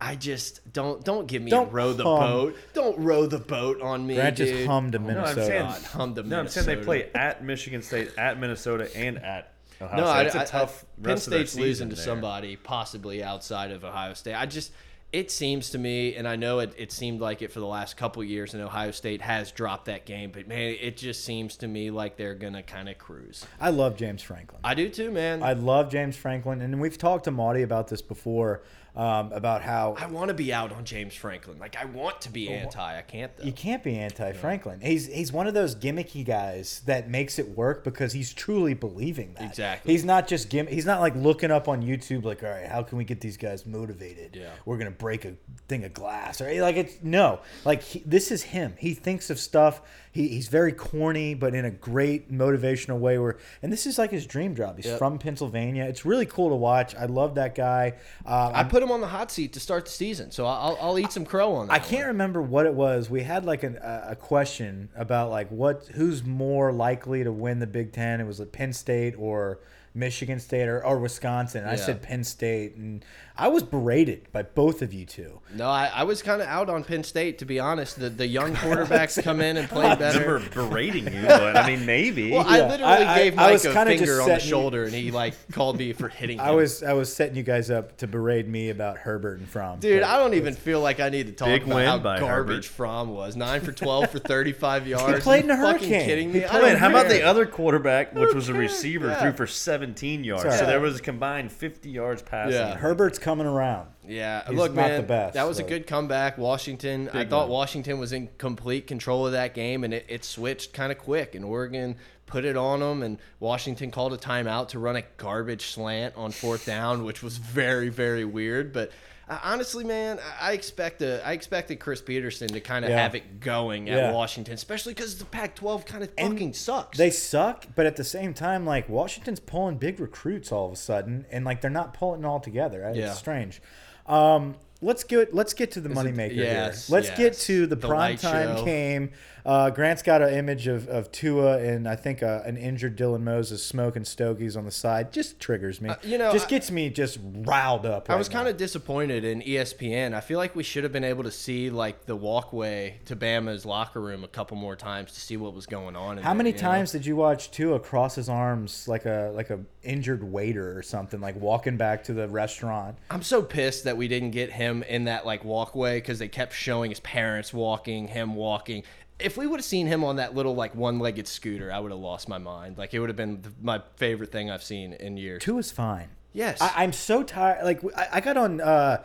[0.00, 2.20] I just don't don't give me Don't a row the hum.
[2.20, 2.56] boat.
[2.72, 5.40] Don't row the boat on me, Grant just hummed to No, Minnesota.
[5.40, 8.88] I'm saying, God, hum to no, I'm saying they play at Michigan State, at Minnesota,
[8.96, 10.12] and at Ohio No, State.
[10.16, 12.04] I, It's a I- tough I, Penn rest of their State's losing to there.
[12.04, 14.34] somebody possibly outside of Ohio State.
[14.34, 14.72] I just
[15.10, 17.96] it seems to me, and I know it, it seemed like it for the last
[17.96, 21.66] couple years, and Ohio State has dropped that game, but man, it just seems to
[21.66, 23.46] me like they're gonna kind of cruise.
[23.58, 24.60] I love James Franklin.
[24.62, 25.42] I do too, man.
[25.42, 28.60] I love James Franklin, and we've talked to Maudie about this before,
[28.96, 31.58] um, about how I want to be out on James Franklin.
[31.58, 32.98] Like I want to be anti.
[32.98, 33.44] I can't though.
[33.44, 34.80] You can't be anti Franklin.
[34.80, 39.34] He's he's one of those gimmicky guys that makes it work because he's truly believing
[39.34, 39.44] that.
[39.44, 39.92] Exactly.
[39.92, 40.66] He's not just gim.
[40.66, 43.36] He's not like looking up on YouTube like, all right, how can we get these
[43.36, 44.34] guys motivated?
[44.34, 44.50] Yeah.
[44.64, 45.34] We're gonna break a
[45.68, 47.40] thing of glass or like it's no.
[47.64, 48.74] Like he, this is him.
[48.78, 49.80] He thinks of stuff.
[50.18, 53.18] He, he's very corny, but in a great motivational way.
[53.18, 54.76] Where and this is like his dream job.
[54.76, 54.98] He's Yep.
[54.98, 55.84] from Pennsylvania.
[55.84, 56.96] It's really cool to watch.
[56.96, 57.94] I love that guy.
[58.26, 60.98] Uh, I put him on the hot seat to start the season, so I'll, I'll
[60.98, 61.72] eat some crow on that.
[61.72, 63.08] I can't remember what it was.
[63.08, 67.60] We had like an, a, a question about like what who's more likely to win
[67.60, 68.20] the Big Ten.
[68.20, 69.60] It was like Penn State or
[69.94, 71.62] Michigan State or, or Wisconsin.
[71.62, 73.04] And I said Penn State, and
[73.36, 75.40] I was berated by both of you two.
[75.54, 77.98] No, I, I was kind of out on Penn State to be honest.
[77.98, 80.38] The the young quarterbacks come in and play better.
[80.38, 82.32] Never berating you, but I mean, maybe.
[82.32, 84.34] Well, I literally I- I- gave I Mike was a kinda just finger on the
[84.34, 86.44] setting you- shoulder, and he like called me for hitting him.
[86.44, 89.80] I was I was setting you guys up to berate me about Herbert and Fromm.
[89.80, 92.64] Dude, I don't even feel like I need to talk about how by garbage Herbert.
[92.66, 93.36] Fromm was.
[93.36, 95.16] Nine for twelve for thirty-five yards.
[95.16, 96.06] He played in a You fucking hurricane.
[96.06, 96.44] Kidding me?
[96.44, 99.20] I played- how about the other quarterback, which was a receiver, yeah.
[99.20, 99.46] threw for
[99.78, 100.42] 17 yards?
[100.42, 100.56] Sorry.
[100.56, 102.54] So there was a combined 50 yards passing.
[102.54, 102.76] Yeah.
[102.76, 103.88] Herbert's coming around.
[104.06, 106.38] Yeah, He's look, not man, the best, that was so- a good comeback.
[106.38, 107.58] Washington, I thought one.
[107.58, 111.34] Washington was in complete control of that game, and it, it switched kind of quick.
[111.34, 115.66] And Oregon put it on them, and Washington called a timeout to run a garbage
[115.66, 118.72] slant on fourth down, which was very, very weird.
[118.72, 118.90] But
[119.28, 123.02] honestly, man, I I expect a, I expected Chris Petersen to kind of Yeah.
[123.02, 124.12] have it going at Yeah.
[124.12, 126.96] Washington, especially because the Pac-12 kind of And fucking sucks.
[126.96, 130.76] They suck, but at the same time, like Washington's pulling big recruits all of a
[130.76, 132.82] sudden, and like they're not pulling all together.
[132.88, 133.12] It's Yeah.
[133.12, 133.60] strange.
[134.06, 136.94] Um, let's get let's get to the moneymaker yes, here.
[136.96, 138.64] Let's get to the, The prime time show.
[138.64, 139.10] game.
[139.44, 143.22] Uh, Grant's got an image of, of Tua and I think uh, an injured Dylan
[143.22, 145.12] Moses smoking stogies on the side.
[145.12, 145.90] Just triggers me.
[145.90, 148.10] Uh, you know, just gets me just riled up.
[148.10, 150.14] I was kind of disappointed in ESPN.
[150.14, 153.64] I feel like we should have been able to see like the walkway to Bama's
[153.64, 156.18] locker room a couple more times to see what was going on.
[156.18, 156.60] in How there, many you know?
[156.62, 160.82] times did you watch Tua cross his arms like a like a injured waiter or
[160.82, 162.96] something, like walking back to the restaurant?
[163.10, 166.52] I'm so pissed that we didn't get him in that like walkway because they kept
[166.54, 168.82] showing his parents walking, him walking.
[169.18, 172.00] If we would have seen him on that little like one-legged scooter, I would have
[172.00, 172.78] lost my mind.
[172.78, 175.42] Like it would have been th- my favorite thing I've seen in years.
[175.42, 176.08] Two is fine.
[176.32, 176.60] Yes.
[176.60, 177.64] I, I'm so tired.
[177.64, 179.02] Like I, I got on uh,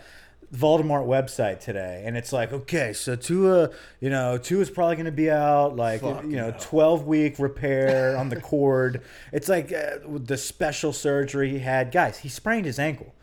[0.53, 5.11] Voldemort website today, and it's like, okay, so Tua, you know, Tua's probably going to
[5.11, 6.57] be out, like Fuck you know, no.
[6.59, 9.01] 12 week repair on the cord.
[9.31, 11.91] It's like uh, the special surgery he had.
[11.91, 13.15] Guys, he sprained his ankle.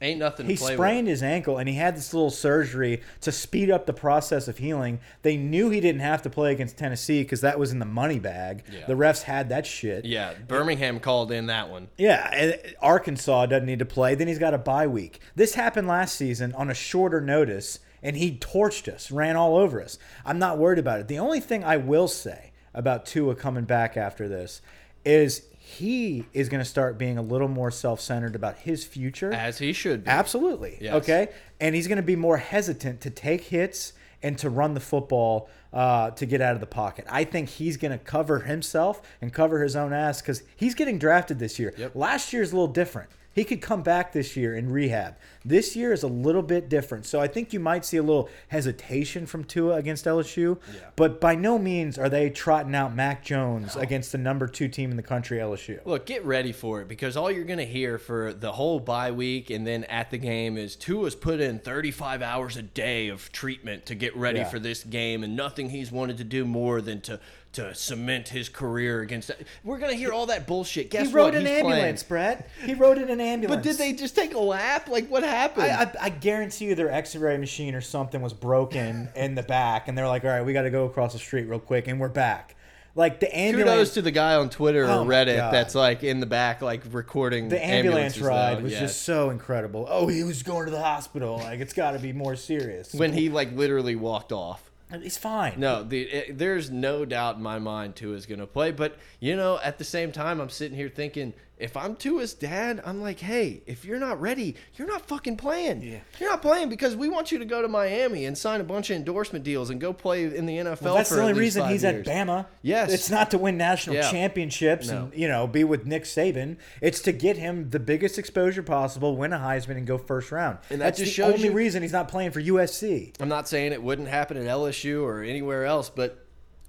[0.00, 1.12] Ain't nothing to he sprained with.
[1.12, 5.00] his ankle and he had this little surgery to speed up the process of healing.
[5.22, 8.18] They knew he didn't have to play against Tennessee because that was in the money
[8.18, 8.64] bag.
[8.70, 8.86] Yeah.
[8.86, 10.04] The refs had that shit.
[10.04, 11.88] Yeah, Birmingham called in that one.
[11.96, 14.14] Yeah, Arkansas doesn't need to play.
[14.14, 15.20] Then he's got a bye week.
[15.34, 19.82] This happened last season on a shorter notice, and he torched us, ran all over
[19.82, 19.98] us.
[20.24, 21.08] I'm not worried about it.
[21.08, 24.62] The only thing I will say about Tua coming back after this
[25.04, 25.42] is
[25.78, 29.32] he is going to start being a little more self-centered about his future.
[29.32, 30.10] As he should be.
[30.10, 30.78] Absolutely.
[30.80, 30.94] Yes.
[30.94, 31.28] Okay.
[31.60, 35.48] And he's going to be more hesitant to take hits and to run the football
[35.72, 37.04] uh, to get out of the pocket.
[37.08, 40.98] I think he's going to cover himself and cover his own ass because he's getting
[40.98, 41.74] drafted this year.
[41.76, 41.94] Yep.
[41.94, 43.10] Last year is a little different.
[43.32, 45.14] He could come back this year in rehab.
[45.48, 47.06] This year is a little bit different.
[47.06, 50.58] So I think you might see a little hesitation from Tua against LSU.
[50.74, 50.80] Yeah.
[50.96, 54.90] But by no means are they trotting out Mac Jones against the number two team
[54.90, 55.80] in the country, LSU.
[55.86, 59.10] Look, get ready for it because all you're going to hear for the whole bye
[59.10, 63.32] week and then at the game is Tua's put in 35 hours a day of
[63.32, 64.48] treatment to get ready Yeah.
[64.48, 67.20] for this game and nothing he's wanted to do more than to
[67.50, 69.38] to cement his career against that.
[69.64, 70.90] We're going to hear all that bullshit.
[70.90, 71.34] Guess he rode what?
[71.36, 72.36] an He's ambulance, playing.
[72.36, 72.50] Brett.
[72.62, 73.64] He rode in an ambulance.
[73.64, 74.86] But did they just take a lap?
[74.88, 75.37] Like what happened?
[75.38, 79.88] I, I, I guarantee you their X-ray machine or something was broken in the back,
[79.88, 81.98] and they're like, "All right, we got to go across the street real quick," and
[82.00, 82.54] we're back.
[82.94, 86.02] Like the Kudos ambulance, to the guy on Twitter Oh or my Reddit that's like
[86.02, 88.62] in the back, like recording the ambulance ride though.
[88.62, 88.80] was Yes.
[88.80, 89.86] just so incredible.
[89.88, 91.36] Oh, he was going to the hospital.
[91.38, 92.92] Like it's got to be more serious.
[92.92, 94.68] when he like literally walked off.
[95.00, 95.54] he's fine.
[95.58, 98.72] No, the, it, there's no doubt in my mind Tua is going to play.
[98.72, 102.80] But, you know, at the same time, I'm sitting here thinking, if I'm Tua's dad,
[102.84, 105.82] I'm like, hey, if you're not ready, you're not fucking playing.
[105.82, 105.98] Yeah.
[106.20, 108.90] You're not playing because we want you to go to Miami and sign a bunch
[108.90, 111.82] of endorsement deals and go play in the NFL Well, that's the only reason he's
[111.82, 112.06] years.
[112.06, 112.46] at Bama.
[112.62, 112.92] Yes.
[112.92, 114.10] it's not to win national Yeah.
[114.10, 115.04] championships No.
[115.04, 116.56] and you know be with Nick Saban.
[116.80, 120.58] It's to get him the biggest exposure possible, win a Heisman, and go first round.
[120.70, 123.12] And that that's just the only you- reason he's not playing for USC.
[123.20, 126.24] I'm not saying it wouldn't happen at LSU or anywhere else, but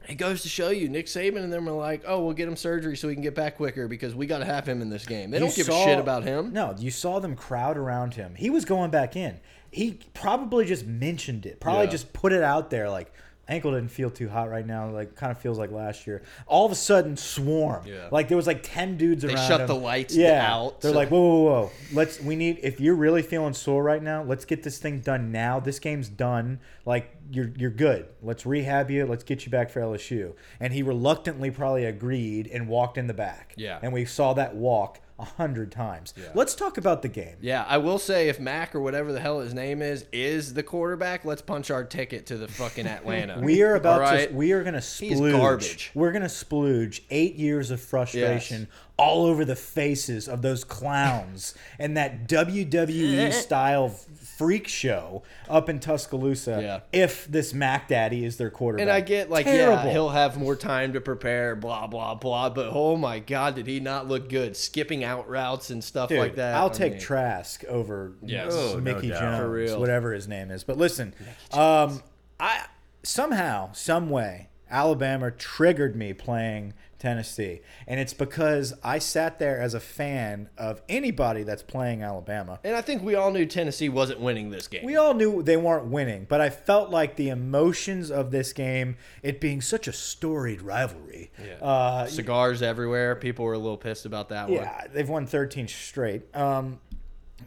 [0.07, 2.55] it goes to show you Nick Saban and them are like, oh, we'll get him
[2.55, 5.05] surgery so he can get back quicker because we got to have him in this
[5.05, 5.29] game.
[5.31, 6.51] They You don't give saw- a shit about him.
[6.53, 8.33] No, you saw them crowd around him.
[8.35, 9.39] He was going back in.
[9.71, 11.59] He probably just mentioned it.
[11.59, 11.91] Probably Yeah.
[11.91, 13.11] just put it out there like
[13.49, 14.89] ankle didn't feel too hot right now.
[14.89, 16.21] Like kind of feels like last year.
[16.47, 17.85] All of a sudden, swarm.
[17.85, 18.07] Yeah.
[18.11, 19.47] Like there was like ten dudes They around.
[19.47, 19.67] shut him.
[19.67, 20.53] the lights yeah.
[20.53, 21.71] out, They're like, whoa, whoa, whoa.
[21.91, 22.21] Let's.
[22.21, 22.59] We need.
[22.63, 25.59] If you're really feeling sore right now, let's get this thing done now.
[25.59, 26.59] This game's done.
[26.85, 28.07] Like you're you're good.
[28.21, 29.05] Let's rehab you.
[29.05, 30.33] Let's get you back for LSU.
[30.59, 33.53] And he reluctantly probably agreed and walked in the back.
[33.57, 33.79] Yeah.
[33.81, 36.13] And we saw that walk a hundred times.
[36.33, 37.35] Let's talk about the game.
[37.41, 40.63] Yeah, I will say if Mac or whatever the hell his name is is the
[40.63, 43.39] quarterback, let's punch our ticket to the fucking Atlanta.
[43.41, 44.29] We are about right?
[44.29, 44.35] to.
[44.35, 45.31] We are gonna splooge.
[45.31, 45.91] garbage.
[45.93, 48.67] We're gonna splooge eight years of frustration
[48.97, 55.79] all over the faces of those clowns and that WWE style freak show up in
[55.79, 56.59] Tuscaloosa.
[56.61, 56.79] Yeah.
[57.01, 59.85] If this Mac Daddy is their quarterback, And I get like, Terrible.
[59.85, 62.49] yeah, he'll have more time to prepare, blah blah blah.
[62.49, 64.55] But oh my god, did he not look good?
[64.57, 66.55] Skipping out routes and stuff Dude, like that.
[66.55, 68.51] I'll I take mean, Trask over Yes.
[68.53, 69.21] oh, Oh, no Mickey doubt.
[69.21, 69.79] Jones, For real.
[69.79, 70.63] whatever his name is.
[70.63, 71.13] But listen,
[71.51, 72.01] um,
[72.39, 72.65] I
[73.03, 79.73] somehow, some way, Alabama triggered me playing Tennessee, and it's because I sat there as
[79.73, 82.59] a fan of anybody that's playing Alabama.
[82.63, 84.85] And I think we all knew Tennessee wasn't winning this game.
[84.85, 88.97] We all knew they weren't winning, but I felt like the emotions of this game,
[89.23, 91.31] it being such a storied rivalry.
[91.43, 91.65] Yeah.
[91.65, 93.15] Uh, Cigars everywhere.
[93.15, 94.57] People were a little pissed about that one.
[94.57, 96.35] Yeah, they've won 13 straight.
[96.35, 96.79] Um,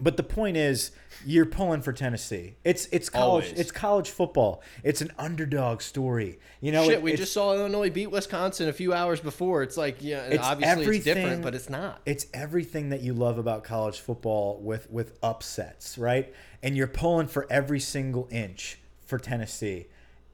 [0.00, 0.90] but the point is,
[1.24, 2.54] you're pulling for Tennessee.
[2.64, 3.44] It's it's college.
[3.44, 3.60] Always.
[3.60, 4.62] It's college football.
[4.82, 6.38] It's an underdog story.
[6.60, 9.62] You know, Shit, it- we just saw Illinois beat Wisconsin a few hours before.
[9.62, 12.00] It's like, yeah, It's obviously it's different, but it's not.
[12.06, 16.32] It's everything that you love about college football with with upsets, right?
[16.62, 19.86] And you're pulling for every single inch for Tennessee.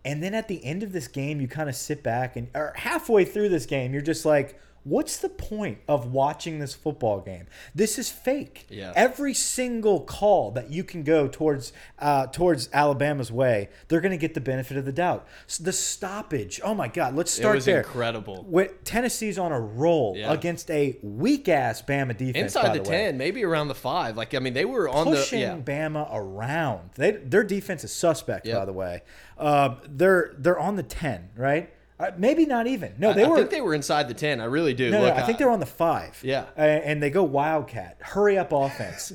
[0.04, 2.72] And then at the end of this game, you kind of sit back and or
[2.76, 4.59] halfway through this game, you're just like,
[4.89, 7.47] what's the point of watching this football game?
[7.74, 8.66] This is fake.
[8.70, 8.93] Yeah.
[8.97, 14.18] Every single call that you can go towards uh, towards Alabama's way, they're going to
[14.18, 15.26] get the benefit of the doubt.
[15.49, 16.61] S the stoppage.
[16.64, 17.14] Oh my God!
[17.14, 17.78] Let's start It was there.
[17.78, 18.45] incredible.
[18.45, 20.32] What Tennessee's on a roll Yeah.
[20.32, 22.55] against a weak ass Bama defense.
[22.55, 22.97] Inside by the, way.
[23.07, 24.16] 10, maybe around the 5.
[24.16, 25.47] Like, I mean, they were on pushing the.
[25.47, 25.57] Yeah.
[25.89, 26.91] Bama around.
[26.95, 28.57] They their defense is suspect, Yep.
[28.59, 29.03] by the way.
[29.36, 31.72] Uh, they're they're on the ten, right?
[32.01, 32.94] Uh, maybe not even.
[32.99, 33.36] No, they I, were.
[33.36, 34.40] I think they were inside the 10.
[34.40, 34.90] I really do.
[34.90, 36.18] no, Look, no, I think they're on the five.
[36.22, 36.46] Yeah.
[36.57, 37.96] And they go Wildcat.
[38.01, 39.12] Hurry up offense.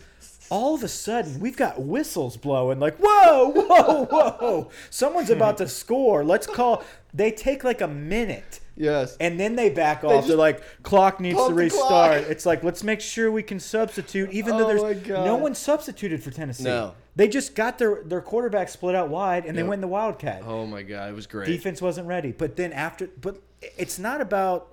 [0.49, 4.71] All of a sudden, we've got whistles blowing like, whoa, whoa, whoa.
[4.89, 6.23] Someone's about to score.
[6.23, 6.83] Let's call.
[7.13, 9.17] They take like a minute Yes.
[9.19, 10.11] And then they back off.
[10.13, 12.23] just They're like, clock needs to restart.
[12.23, 16.23] It's like, let's make sure we can substitute, even though Oh there's no one substituted
[16.23, 16.63] for Tennessee.
[16.65, 16.95] No.
[17.15, 19.69] They just got their, their quarterback split out wide and they Yep.
[19.69, 20.41] went in the Wildcat.
[20.45, 21.45] Oh my god, it was great.
[21.47, 22.31] Defense wasn't ready.
[22.31, 23.39] But then after, but
[23.77, 24.69] it's not about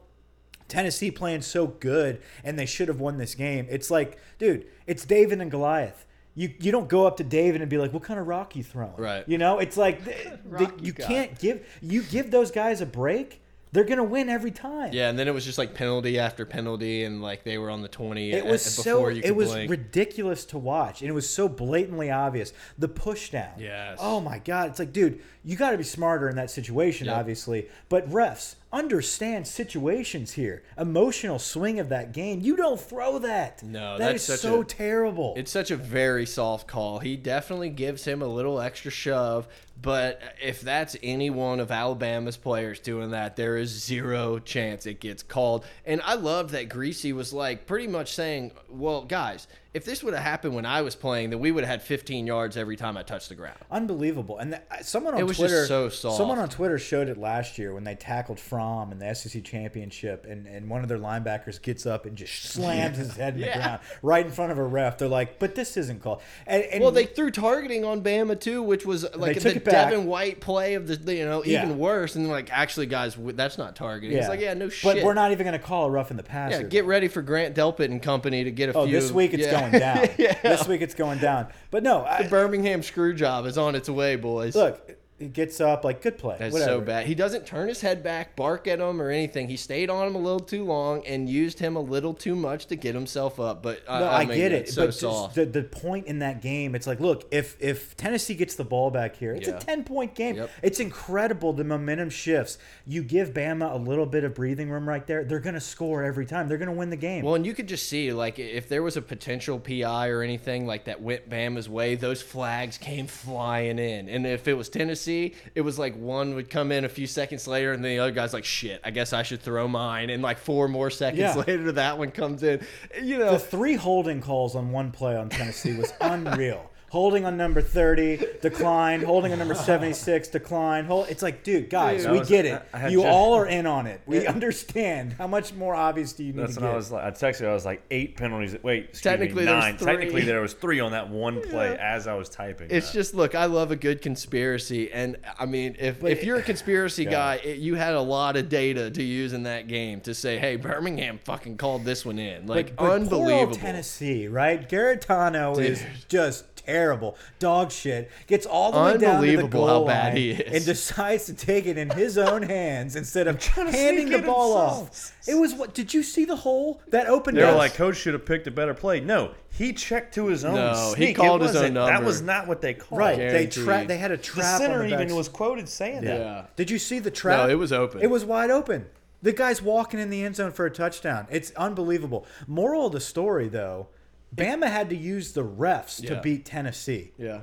[0.69, 3.67] Tennessee playing so good and they should have won this game.
[3.69, 6.07] It's like, dude, it's David and Goliath.
[6.35, 8.63] You, you don't go up to David and be like, what kind of rock you
[8.63, 8.97] throwing?
[8.97, 9.29] Right.
[9.29, 12.81] You know, it's like th- th- Rock you you can't give you give those guys
[12.81, 13.43] a break.
[13.73, 14.93] They're gonna win every time.
[14.93, 17.83] Yeah, and then it was just like penalty after penalty, and like they were on
[17.83, 18.33] the twenty.
[18.33, 19.71] It a- was before so it was blink.
[19.71, 22.53] ridiculous to watch, and it was so blatantly obvious.
[22.79, 23.53] The push down.
[23.59, 23.99] Yes.
[24.01, 24.71] Oh my god!
[24.71, 27.17] It's like, dude, you got to be smarter in that situation, Yep.
[27.17, 27.69] obviously.
[27.89, 30.63] But refs understand situations here.
[30.79, 32.41] Emotional swing of that game.
[32.41, 33.63] You don't throw that.
[33.63, 35.35] No, that that's is so a- terrible.
[35.37, 36.99] It's such a very soft call.
[37.01, 39.49] He definitely gives him a little extra shove,
[39.83, 45.01] but if that's any one of Alabama's players doing that, there is zero chance it
[45.01, 45.65] gets called.
[45.87, 50.15] And I love that Greasy was like pretty much saying, "Well, guys, if this would
[50.15, 52.97] have happened when I was playing, then we would have had 15 yards every time
[52.97, 54.39] I touched the ground." Unbelievable.
[54.39, 56.17] And th- someone on It was just Twitter, so soft.
[56.17, 60.27] someone on Twitter showed it last year when they tackled Fromm in the SEC championship,
[60.29, 63.47] and, and one of their linebackers gets up and just slams his head in the
[63.55, 64.99] ground right in front of a ref.
[64.99, 68.63] They're like, "But this isn't called." And, and Well, they threw targeting on Bama too,
[68.63, 69.61] which was like the.
[69.61, 71.63] Devin White play of the you know Yeah.
[71.65, 72.17] even worse.
[72.17, 74.17] And like, actually, guys, that's not targeting.
[74.17, 74.95] It's like, yeah, no shit.
[74.97, 76.63] But we're not even going to call a rough in the passer.
[76.63, 78.81] Yeah, get ready for Grant Delpit and company to get a few.
[78.81, 79.01] Oh, few.
[79.01, 79.60] this week it's yeah.
[79.61, 80.09] Going down.
[80.19, 80.35] yeah.
[80.43, 81.49] This week it's going down.
[81.71, 84.55] But no, I, The Birmingham screw job is on its way, boys.
[84.55, 86.37] look, he gets up like good play.
[86.39, 86.71] That's whatever.
[86.73, 87.07] so bad.
[87.07, 89.49] He doesn't turn his head back, bark at him, or anything.
[89.49, 92.67] He stayed on him a little too long and used him a little too much
[92.67, 93.63] to get himself up.
[93.63, 94.71] But I, No, I, I, mean, get it.
[94.71, 95.35] So but soft.
[95.35, 98.91] the the point in that game, it's like, look, if if Tennessee gets the ball
[98.91, 99.59] back here, it's Yeah.
[99.59, 100.37] a ten point game.
[100.37, 100.51] Yep.
[100.63, 101.53] It's incredible.
[101.53, 102.57] The momentum shifts.
[102.87, 106.25] You give Bama a little bit of breathing room right there, they're gonna score every
[106.25, 106.49] time.
[106.49, 107.25] They're gonna win the game.
[107.27, 110.67] Well, and you could just see, like, if there was a potential PI or anything
[110.67, 114.09] like that went Bama's way, those flags came flying in.
[114.09, 115.10] And if it was Tennessee,
[115.55, 118.33] it was like one would come in a few seconds later, and the other guy's
[118.33, 120.11] like, shit, I guess I should throw mine.
[120.11, 121.35] And like four more seconds Yeah.
[121.47, 122.65] later, that one comes in.
[123.03, 126.71] You know, the three holding calls on one play on Tennessee was unreal.
[126.91, 129.03] Holding on number 30, decline.
[129.03, 130.85] Holding on number 76, decline.
[130.87, 132.61] Hold, it's like, dude, guys, Dude, we was- get it.
[132.75, 134.01] I- I you just- all are in on it.
[134.07, 135.15] We understand.
[135.17, 136.75] How much more obvious do you need That's to when get?
[136.75, 137.47] I was like, I texted.
[137.47, 138.57] I was like eight penalties.
[138.65, 139.77] Wait, Technically, me, nine.
[139.79, 139.87] three.
[139.87, 142.67] Technically, there was three on that one play as I was typing.
[142.71, 142.93] It's that.
[142.99, 143.37] just look.
[143.37, 147.11] I love a good conspiracy, and I mean, if But if you're a conspiracy Yeah.
[147.11, 150.39] guy, it, you had a lot of data to use in that game to say,
[150.39, 153.47] "Hey, Birmingham fucking called this one in." Like But- but Poor unbelievable.
[153.51, 154.69] old Tennessee, right?
[154.69, 157.17] Guarantano is just terrible.
[157.39, 158.11] Dog shit.
[158.27, 160.55] Gets all the way down to the Unbelievable how goal bad line he is.
[160.57, 164.19] and decides to take it in his own hands instead of to handing sneak the
[164.19, 164.89] it ball himself.
[164.91, 165.29] off.
[165.29, 165.75] It was what?
[165.75, 167.37] Did you see the hole that opened?
[167.37, 167.57] They were up?
[167.59, 169.01] like, Coach should have picked a better play.
[169.01, 170.55] No, he checked to his own.
[170.55, 171.17] No, he sneak.
[171.17, 172.07] called his own wasn't- That number.
[172.07, 172.99] was not what they called.
[172.99, 173.17] right.
[173.17, 173.65] They Guaranteed.
[173.65, 174.59] tra- They had a The trap.
[174.61, 175.13] center on the even backs.
[175.13, 176.19] was quoted saying that.
[176.21, 176.45] Yeah.
[176.57, 177.47] Did you see the trap?
[177.47, 178.01] No, it was open.
[178.03, 178.87] It was wide open.
[179.23, 181.27] The guy's walking in the end zone for a touchdown.
[181.31, 182.25] It's unbelievable.
[182.47, 183.89] Moral of the story, though,
[184.35, 187.13] Bama had to use the refs to beat Tennessee.
[187.19, 187.41] Yeah.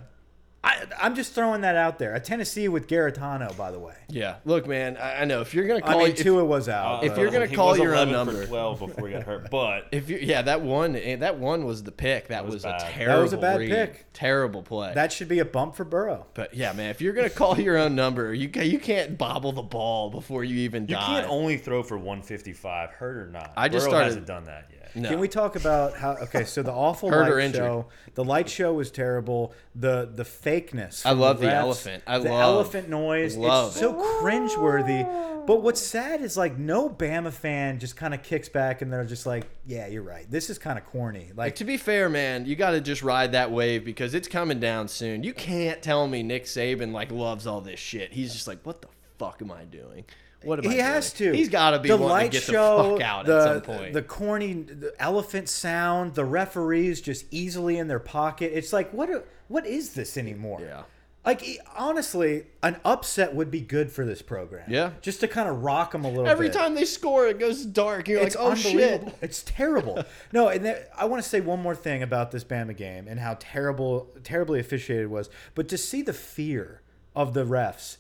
[0.68, 2.14] I, I'm just throwing that out there.
[2.14, 3.94] A Tennessee with Guarantano, by the way.
[4.10, 4.36] Yeah.
[4.44, 7.04] Look, man, I, I know if you're gonna I call mean, if, Tua was out.
[7.06, 8.48] if you're gonna He call was your own 11 for number.
[8.48, 11.84] twelve before he got hurt, but if you yeah that one eh, that one was
[11.84, 12.82] the pick that, was was, bad.
[13.02, 13.70] a That was a bad read.
[13.70, 14.06] pick.
[14.14, 16.26] terrible play that should be a bump for Burrow.
[16.34, 19.62] but yeah man if you're gonna call your own number you you can't bobble the
[19.62, 23.54] ball before you even you die can't only throw for 155, hurt or not.
[23.56, 24.96] I just Burrow started- hasn't done that yet.
[24.96, 25.10] no.
[25.10, 26.12] Can we talk about how?
[26.24, 27.86] Okay, so the awful Hurt light show.
[28.16, 29.54] The light show was terrible.
[29.76, 30.26] The the
[30.62, 31.06] fakeness.
[31.06, 32.04] I love the refs, elephant.
[32.08, 33.36] I the love- elephant noise.
[33.38, 35.46] love it's so cringeworthy.
[35.48, 39.06] But what's sad is like no Bama fan just kind of kicks back and they're
[39.06, 40.30] just like, yeah, you're right.
[40.30, 41.28] This is kind of corny.
[41.30, 44.28] Like Like to be fair, man, you got to just ride that wave because it's
[44.28, 45.24] coming down soon.
[45.24, 48.12] You can't tell me Nick Saban like loves all this shit.
[48.12, 50.04] He's just like, what the fuck am I doing?
[50.44, 51.32] What am I he has doing?
[51.32, 51.38] to.
[51.38, 53.62] He's got to be the light to get show, the fuck out the, at some
[53.62, 53.94] point.
[53.94, 58.52] The corny the elephant sound, the referees just easily in their pocket.
[58.54, 59.10] It's like what?
[59.10, 60.62] a- What is this anymore?
[60.62, 60.84] Yeah.
[61.26, 61.44] Like
[61.76, 64.70] honestly, an upset would be good for this program.
[64.72, 64.92] Yeah.
[65.02, 66.56] Just to kind of rock them a little Every bit.
[66.58, 68.08] time they score, it goes dark.
[68.08, 69.14] You're it's like, oh shit.
[69.22, 70.04] It's terrible.
[70.32, 73.36] no, and I want to say one more thing about this Bama game and how
[73.42, 75.30] terrible, terribly officiated it was.
[75.54, 76.82] But to see the fear
[77.14, 77.98] of the refs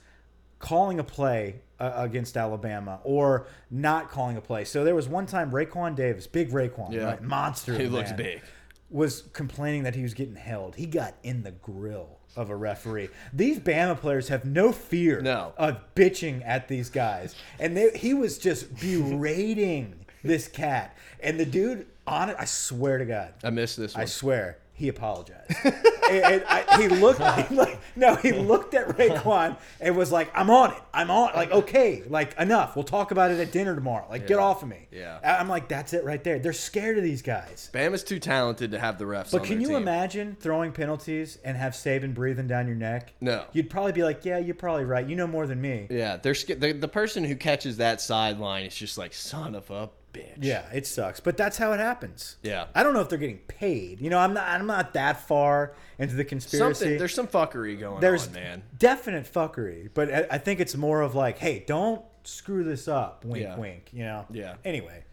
[0.59, 4.63] calling a play uh, against Alabama or not calling a play.
[4.63, 7.03] So there was one time Raekwon Davis, big Raquan, Yeah.
[7.03, 7.21] right?
[7.21, 7.77] monster.
[7.77, 8.17] He looks man.
[8.17, 8.41] big.
[8.89, 10.75] Was complaining that he was getting held.
[10.75, 13.09] He got in the grill of a referee.
[13.33, 15.53] These Bama players have no fear No.
[15.57, 20.95] of bitching at these guys, and they, he was just berating this cat.
[21.19, 24.01] And the dude, on it, I swear to God, I missed this one.
[24.01, 25.51] I swear he apologized.
[25.65, 30.31] and, and I, he looked he like no, he looked at Raekwon and was like,
[30.35, 30.81] "I'm on it.
[30.93, 31.33] I'm on.
[31.33, 32.75] Like, okay, like enough.
[32.75, 34.05] We'll talk about it at dinner tomorrow.
[34.07, 35.17] Like, get off of me." Yeah.
[35.23, 36.37] I'm like, that's it right there.
[36.37, 37.71] They're scared of these guys.
[37.73, 39.31] Bama's too talented to have the refs.
[39.31, 39.77] But can you team.
[39.77, 43.13] imagine throwing penalties and have Saban breathing down your neck?
[43.19, 43.45] No.
[43.53, 45.07] You'd probably be like, "Yeah, you're probably right.
[45.07, 48.75] You know more than me." Yeah, they're the, the person who catches that sideline is
[48.75, 50.37] just like son of a bitch.
[50.41, 52.37] Yeah, it sucks, but that's how it happens.
[52.43, 52.65] Yeah.
[52.75, 54.01] I don't know if they're getting paid.
[54.01, 54.47] You know, I'm not.
[54.47, 56.79] I'm not that far into the conspiracy.
[56.79, 56.97] something.
[56.97, 58.63] There's some fuckery going there's on, man.
[58.77, 63.23] definite fuckery, but I, I think it's more of like, hey, don't screw this up.
[63.25, 63.57] Wink, Yeah.
[63.57, 63.89] wink.
[63.93, 64.25] You know.
[64.29, 64.55] Yeah.
[64.65, 65.03] Anyway,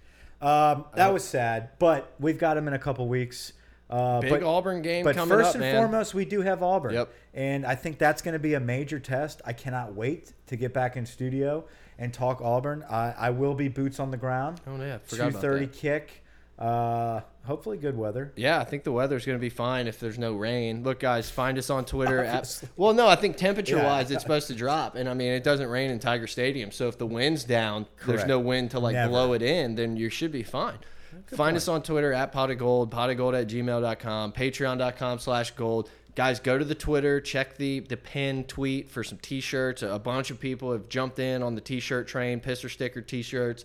[0.41, 3.53] um, that was sad, but we've got him in a couple weeks.
[3.91, 5.77] Uh, Big but, Auburn game but first up, and man.
[5.77, 6.95] foremost, we do have Auburn.
[6.95, 7.13] Yep.
[7.35, 9.43] And I think that's going to be a major test.
[9.45, 11.65] I cannot wait to get back in studio
[11.99, 12.85] and talk Auburn.
[12.91, 14.61] I, I will be boots on the ground.
[14.67, 15.75] Oh yeah, forgot Two about thirty that.
[15.75, 16.21] kick.
[16.57, 18.33] Uh, hopefully, good weather.
[18.37, 20.85] Yeah, I think the weather's going to be fine if there's no rain.
[20.85, 22.23] Look, guys, find us on Twitter.
[22.23, 25.43] At, well, no, I think temperature wise, it's supposed to drop, and I mean, it
[25.43, 26.71] doesn't rain in Tiger Stadium.
[26.71, 29.11] So if the wind's down, there's no wind to like Never.
[29.11, 30.79] blow it in, then you should be fine.
[31.27, 35.51] find us on Twitter at pot of gold, pot of gold at gmail.com, patreon.com slash
[35.53, 35.91] gold.
[36.15, 39.83] Guys, go to the Twitter, check the the pin tweet for some t-shirts.
[39.83, 43.65] A bunch of people have jumped in on the t-shirt train, pisser sticker t-shirts.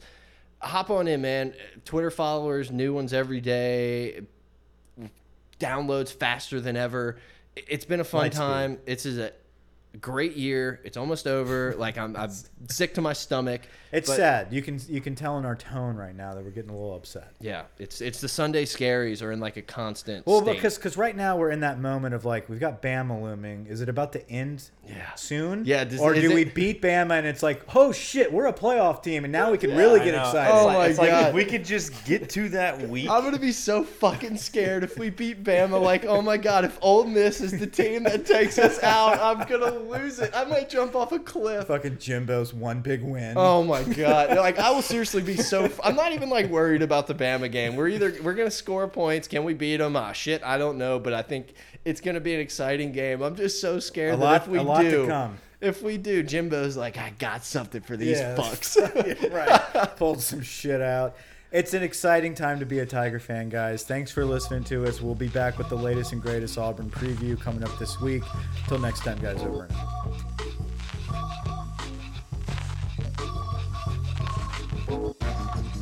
[0.62, 1.54] Hop on in, man.
[1.86, 4.22] Twitter followers, new ones every day
[5.60, 7.18] downloads faster than ever.
[7.56, 8.80] It's been a fun time.
[8.86, 9.32] It's is a
[10.00, 10.80] great year.
[10.84, 11.76] It's almost over.
[11.78, 12.32] Like I'm, I'm
[12.68, 13.62] sick to my stomach.
[13.92, 14.48] It's but- sad.
[14.54, 16.94] You can you can tell in our tone right now that we're getting a little
[16.96, 17.32] upset.
[17.40, 20.28] Yeah, it's it's the Sunday scaries are in like a constant.
[20.28, 20.56] Well, state.
[20.56, 23.66] because because right now we're in that moment of like we've got Bama looming.
[23.68, 25.14] Is it about to end Yeah.
[25.16, 25.64] soon?
[25.66, 28.54] Yeah, does- or is do we beat Bama and it's like, oh shit, we're a
[28.54, 30.22] playoff team and now we can really I get know.
[30.22, 30.52] excited.
[30.54, 31.28] Oh It's my it's like God.
[31.30, 33.10] if we could just get to that week.
[33.10, 35.82] I'm gonna be so fucking scared if we beat Bama.
[35.82, 39.48] Like, oh my god, if Ole Miss is the team that takes us out, I'm
[39.48, 40.30] gonna lose it.
[40.36, 41.66] I might jump off a cliff.
[41.68, 43.34] Fucking Jimbo's one big win.
[43.38, 44.36] Oh my god!
[44.38, 45.70] Like I will seriously be so.
[45.84, 47.76] I'm not even like worried about the Bama game.
[47.76, 49.28] We're either we're gonna score points.
[49.28, 49.96] Can we beat them?
[49.96, 51.54] Ah, shit, I don't know, but I think
[51.86, 53.22] it's gonna be an exciting game.
[53.22, 55.38] I'm just so scared A that lot- if we a lot to do, come.
[55.62, 58.36] if we do, Jimbo's like, I got something for these Yeah.
[58.36, 59.32] fucks.
[59.76, 59.96] right.
[59.98, 61.16] Pulled some shit out.
[61.52, 63.82] It's an exciting time to be a Tiger fan, guys.
[63.84, 65.02] Thanks for listening to us.
[65.02, 68.22] We'll be back with the latest and greatest Auburn preview coming up this week.
[68.68, 69.42] Till next time, guys.
[69.42, 70.29] Over and out.
[74.90, 75.79] Thank you.